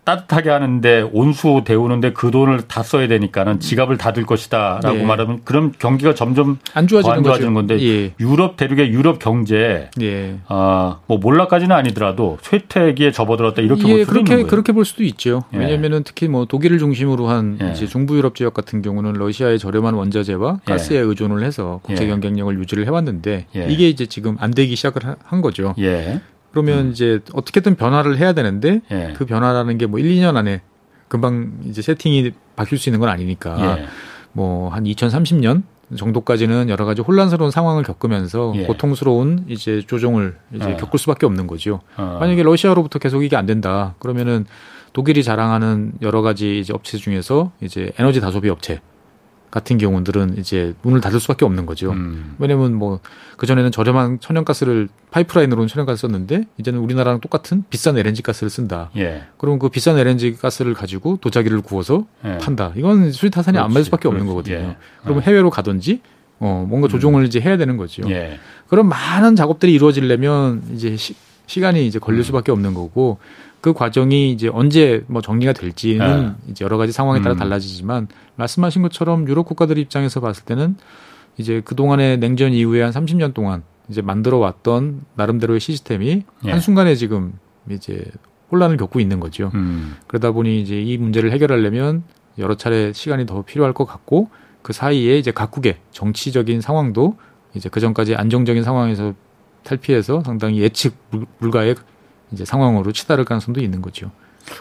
[0.09, 5.03] 따뜻하게 하는데 온수 데우는데 그 돈을 다 써야 되니까는 지갑을 닫을 것이다라고 네.
[5.03, 7.53] 말하면 그럼 경기가 점점 안 좋아지는, 안 좋아지는.
[7.53, 8.13] 건데 예.
[8.19, 10.35] 유럽 대륙의 유럽 경제 예.
[10.47, 14.43] 아뭐 몰락까지는 아니더라도 쇠퇴기에 접어들었다 이렇게 예, 볼 수도 그렇게.
[14.43, 15.43] 그렇게 볼 수도 있죠.
[15.53, 15.57] 예.
[15.59, 17.71] 왜냐면은 특히 뭐 독일을 중심으로 한 예.
[17.71, 20.71] 이제 중부 유럽 지역 같은 경우는 러시아의 저렴한 원자재와 예.
[20.71, 22.07] 가스에 의존을 해서 국제 예.
[22.07, 23.67] 경쟁력을 유지를 해왔는데 예.
[23.69, 25.75] 이게 이제 지금 안 되기 시작을 하- 한 거죠.
[26.49, 26.51] 예.
[26.51, 29.13] 그러면 이제 어떻게든 변화를 해야 되는데 예.
[29.15, 30.61] 그 변화라는 게 뭐 1, 2년 안에
[31.07, 33.85] 금방 이제 세팅이 바뀔 수 있는 건 아니니까 예.
[34.33, 35.63] 뭐한 2030년
[35.95, 38.63] 정도까지는 여러 가지 혼란스러운 상황을 겪으면서 예.
[38.65, 40.77] 고통스러운 이제 조정을 이제 어.
[40.77, 41.81] 겪을 수밖에 없는 거죠.
[41.97, 42.17] 어.
[42.19, 43.95] 만약에 러시아로부터 계속 이게 안 된다.
[43.99, 44.45] 그러면은
[44.93, 48.81] 독일이 자랑하는 여러 가지 이제 업체 중에서 이제 에너지 다소비 업체
[49.51, 51.91] 같은 경우들은 이제 문을 닫을 수밖에 없는 거죠.
[51.91, 52.35] 음.
[52.37, 52.99] 왜냐면 뭐
[53.37, 58.89] 그전에는 저렴한 천연가스를 파이프라인으로는 천연가스 썼는데 이제는 우리나라랑 똑같은 비싼 LNG 가스를 쓴다.
[58.97, 59.23] 예.
[59.37, 62.37] 그럼 그 비싼 LNG 가스를 가지고 도자기를 구워서 예.
[62.37, 62.73] 판다.
[62.75, 64.51] 이건 수지타산이 안 맞을 수밖에 없는 그렇지.
[64.51, 64.69] 거거든요.
[64.71, 64.77] 예.
[65.03, 66.01] 그러면 해외로 가든지
[66.39, 68.03] 어 뭔가 조정을 이제 해야 되는 거죠.
[68.09, 68.39] 예.
[68.67, 71.15] 그런 많은 작업들이 이루어지려면 이제 시,
[71.49, 72.01] 시간이 이제 음.
[72.01, 73.17] 걸릴 수밖에 없는 거고
[73.59, 76.51] 그 과정이 이제 언제 뭐 정리가 될지는 예.
[76.51, 77.39] 이제 여러 가지 상황에 따라 음.
[77.39, 80.77] 달라지지만 말씀하신 것처럼 유럽 국가들 입장에서 봤을 때는
[81.37, 86.51] 이제 그 동안의 냉전 이후에 한 30년 동안 이제 만들어 왔던 나름대로의 시스템이 예.
[86.51, 87.33] 한 순간에 지금
[87.69, 88.05] 이제
[88.51, 89.49] 혼란을 겪고 있는 거죠.
[89.55, 89.95] 음.
[90.05, 92.03] 그러다 보니 이제 이 문제를 해결하려면
[92.37, 94.29] 여러 차례 시간이 더 필요할 것 같고
[94.61, 97.17] 그 사이에 이제 각국의 정치적인 상황도
[97.55, 99.15] 이제 그 전까지 안정적인 상황에서
[99.79, 101.75] 탈피해서 상당히 예측 불- 불가의
[102.31, 104.11] 이제 상황으로 치달을 가능성도 있는 거죠.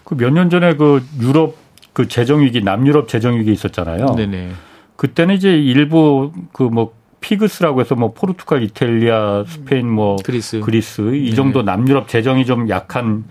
[0.04, 1.56] 그 몇 년 전에 그 유럽
[1.92, 4.14] 그 재정 위기 남유럽 재정 위기 있었잖아요.
[4.16, 4.50] 네네.
[4.96, 10.60] 그때는 이제 일부 그뭐 피그스라고 해서 뭐 포르투갈, 이탈리아, 스페인 뭐 그리스.
[10.60, 11.34] 그리스 이 네.
[11.34, 13.24] 정도 남유럽 재정이 좀 약한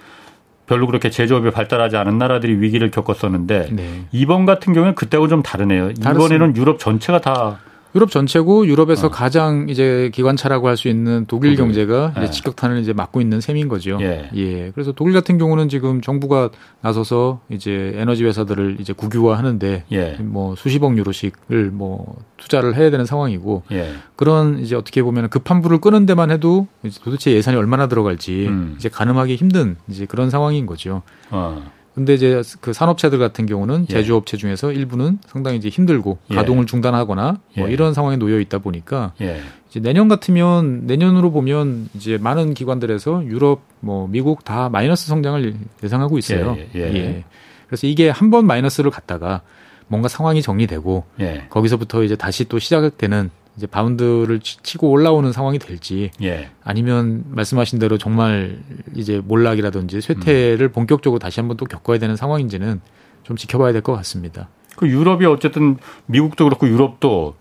[0.66, 4.04] 별로 그렇게 제조업이 발달하지 않은 나라들이 위기를 겪었었는데 네.
[4.12, 5.92] 이번 같은 경우는 그때하고 좀 다르네요.
[5.92, 7.60] 이번에는 유럽 전체가 다
[7.98, 9.10] 유럽 전체고 유럽에서 어.
[9.10, 11.66] 가장 이제 기관차라고 할 수 있는 독일 독일.
[11.66, 12.24] 경제가 예.
[12.24, 13.98] 이제 직격탄을 이제 맞고 있는 셈인 거죠.
[14.00, 14.72] 예.
[14.76, 20.18] 그래서 독일 같은 경우는 지금 정부가 나서서 이제 에너지 회사들을 이제 국유화하는데 예.
[20.20, 23.92] 뭐 수십억 유로씩을 뭐 투자를 해야 되는 상황이고 예.
[24.16, 26.68] 그런 이제 어떻게 보면 급한 불을 끄는 데만 해도
[27.04, 28.76] 도대체 예산이 얼마나 들어갈지 음.
[28.78, 31.02] 이제 가늠하기 힘든 이제 그런 상황인 거죠.
[31.32, 31.72] 어.
[31.98, 33.94] 근데 이제 그 산업체들 같은 경우는 예.
[33.94, 36.36] 제조업체 중에서 일부는 상당히 이제 힘들고 예.
[36.36, 37.74] 가동을 중단하거나 뭐 예.
[37.74, 39.42] 이런 상황에 놓여 있다 보니까 예.
[39.68, 46.20] 이제 내년 같으면 내년으로 보면 이제 많은 기관들에서 유럽 뭐 미국 다 마이너스 성장을 예상하고
[46.20, 46.56] 있어요.
[46.60, 47.24] 예, 예, 예.
[47.66, 49.42] 그래서 이게 한 번 마이너스를 갔다가
[49.88, 51.46] 뭔가 상황이 정리되고 예.
[51.50, 56.50] 거기서부터 이제 다시 또 시작되는 이제 바운드를 치- 치고 올라오는 상황이 될지 예.
[56.64, 58.60] 아니면 말씀하신 대로 정말
[58.96, 62.82] 이제 몰락이라든지 쇠퇴를 본격적으로 다시 한번 또 겪어야 되는 상황인지는
[63.24, 64.48] 좀 지켜봐야 될 것 같습니다.
[64.76, 67.36] 그 유럽이 어쨌든 미국도 그렇고 유럽도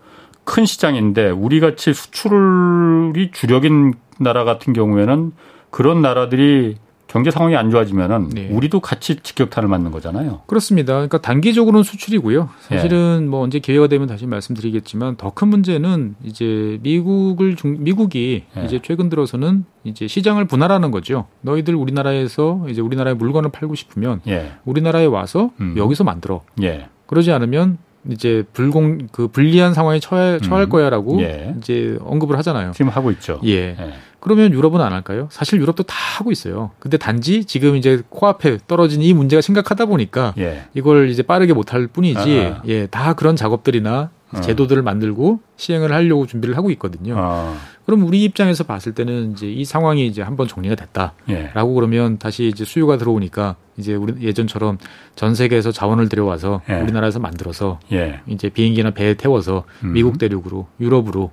[0.44, 5.32] 큰 시장인데 우리 같이 수출이 주력인 나라 같은 경우에는
[5.70, 6.76] 그런 나라들이
[7.08, 8.48] 경제 상황이 안 좋아지면은 네.
[8.50, 10.40] 우리도 같이 직격탄을 맞는 거잖아요.
[10.46, 10.94] 그렇습니다.
[10.94, 12.48] 그러니까 단기적으로는 수출이고요.
[12.60, 18.64] 사실은 뭐 언제 기회가 되면 다시 말씀드리겠지만 더 큰 문제는 이제 미국을 중, 미국이 예.
[18.64, 21.26] 이제 최근 들어서는 이제 시장을 분할하는 거죠.
[21.42, 24.52] 너희들 우리나라에서 이제 우리나라의 물건을 팔고 싶으면 예.
[24.64, 25.74] 우리나라에 와서 음.
[25.76, 26.42] 여기서 만들어.
[26.62, 26.88] 예.
[27.06, 27.78] 그러지 않으면
[28.10, 30.68] 이제 불공 그 불리한 상황에 처해, 처할 음.
[30.70, 31.54] 거야라고 예.
[31.58, 32.72] 이제 언급을 하잖아요.
[32.72, 33.40] 지금 하고 있죠.
[33.44, 33.50] 예.
[33.78, 33.92] 예.
[34.26, 35.28] 그러면 유럽은 안 할까요?
[35.30, 36.72] 사실 유럽도 다 하고 있어요.
[36.80, 40.64] 근데 단지 지금 이제 코앞에 떨어진 이 문제가 심각하다 보니까 예.
[40.74, 42.62] 이걸 이제 빠르게 못할 뿐이지, 아.
[42.66, 44.40] 예, 다 그런 작업들이나 어.
[44.40, 47.14] 제도들을 만들고 시행을 하려고 준비를 하고 있거든요.
[47.16, 47.56] 어.
[47.84, 51.52] 그럼 우리 입장에서 봤을 때는 이제 이 상황이 이제 한번 정리가 됐다라고 예.
[51.54, 54.78] 그러면 다시 이제 수요가 들어오니까 이제 우리 예전처럼
[55.14, 56.80] 전 세계에서 자원을 들여와서 예.
[56.80, 58.22] 우리나라에서 만들어서 예.
[58.26, 59.92] 이제 비행기나 배에 태워서 음.
[59.92, 61.30] 미국 대륙으로 유럽으로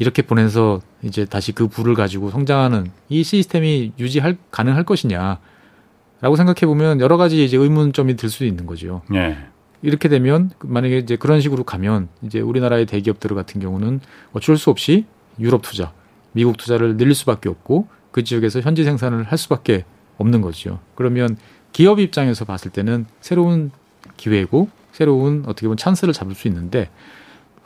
[0.00, 7.00] 이렇게 보내서 이제 다시 그 부를 가지고 성장하는 이 시스템이 유지할 가능할 것이냐라고 생각해 보면
[7.00, 9.02] 여러 가지 이제 의문점이 들 수도 있는 거죠.
[9.12, 9.36] 예.
[9.82, 14.00] 이렇게 되면 만약에 이제 그런 식으로 가면 이제 우리나라의 대기업들 같은 경우는
[14.32, 15.04] 어쩔 수 없이
[15.38, 15.92] 유럽 투자,
[16.32, 19.84] 미국 투자를 늘릴 수밖에 없고 그 지역에서 현지 생산을 할 수밖에
[20.16, 20.80] 없는 거죠.
[20.94, 21.36] 그러면
[21.72, 23.70] 기업 입장에서 봤을 때는 새로운
[24.16, 26.88] 기회고 새로운 어떻게 보면 찬스를 잡을 수 있는데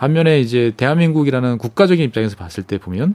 [0.04, 3.14] 반면에 이제 대한민국이라는 국가적인 입장에서 봤을 때 보면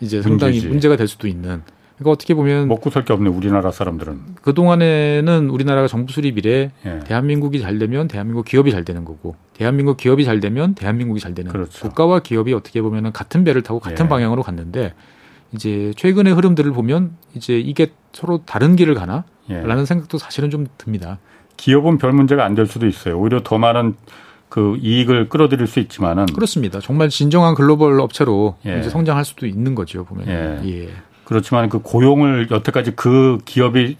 [0.00, 0.68] 이제 상당히 문제지.
[0.68, 1.62] 문제가 될 수도 있는
[1.98, 4.36] 그러니까 어떻게 보면 먹고 살 게 없네 우리나라 사람들은.
[4.40, 7.00] 그 동안에는 우리나라가 정부 수립 이래 예.
[7.00, 11.50] 대한민국이 잘 되면 대한민국 기업이 잘 되는 거고 대한민국 기업이 잘 되면 대한민국이 잘 되는
[11.50, 11.88] 그렇죠.
[11.88, 14.08] 국가와 기업이 어떻게 보면은 같은 배를 타고 같은 예.
[14.08, 14.94] 방향으로 갔는데
[15.52, 19.24] 이제 최근의 흐름들을 보면 이제 이게 서로 다른 길을 가나?
[19.50, 19.60] 예.
[19.60, 21.18] 라는 생각도 사실은 좀 듭니다.
[21.56, 23.18] 기업은 별 문제가 안 될 수도 있어요.
[23.18, 23.96] 오히려 더 많은
[24.52, 26.78] 그 이익을 끌어들일 수 있지만은 그렇습니다.
[26.78, 28.80] 정말 진정한 글로벌 업체로 예.
[28.80, 30.28] 이제 성장할 수도 있는 거죠, 보면.
[30.28, 30.60] 예.
[30.68, 30.88] 예.
[31.24, 33.96] 그렇지만 그 고용을 여태까지 그 기업이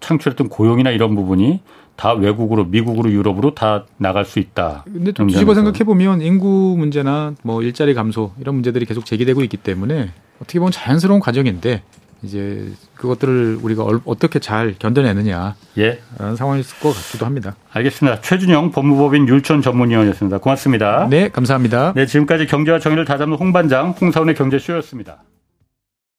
[0.00, 1.60] 창출했던 고용이나 이런 부분이
[1.94, 4.82] 다 외국으로 미국으로 유럽으로 다 나갈 수 있다.
[4.82, 5.38] 근데 또 경제하면서.
[5.38, 10.58] 뒤집어 생각해 보면 인구 문제나 뭐 일자리 감소 이런 문제들이 계속 제기되고 있기 때문에 어떻게
[10.58, 11.84] 보면 자연스러운 과정인데
[12.24, 16.00] 이제 그것들을 우리가 얼- 어떻게 잘 견뎌내느냐라는 예,
[16.36, 17.54] 상황일 것 같기도 합니다.
[17.72, 18.20] 알겠습니다.
[18.20, 20.38] 최준영 법무법인 율촌 전문위원이었습니다.
[20.38, 21.06] 고맙습니다.
[21.10, 21.92] 네, 감사합니다.
[21.94, 25.22] 네, 지금까지 경제와 정의를 다잡는 홍반장 홍사원의 경제쇼였습니다.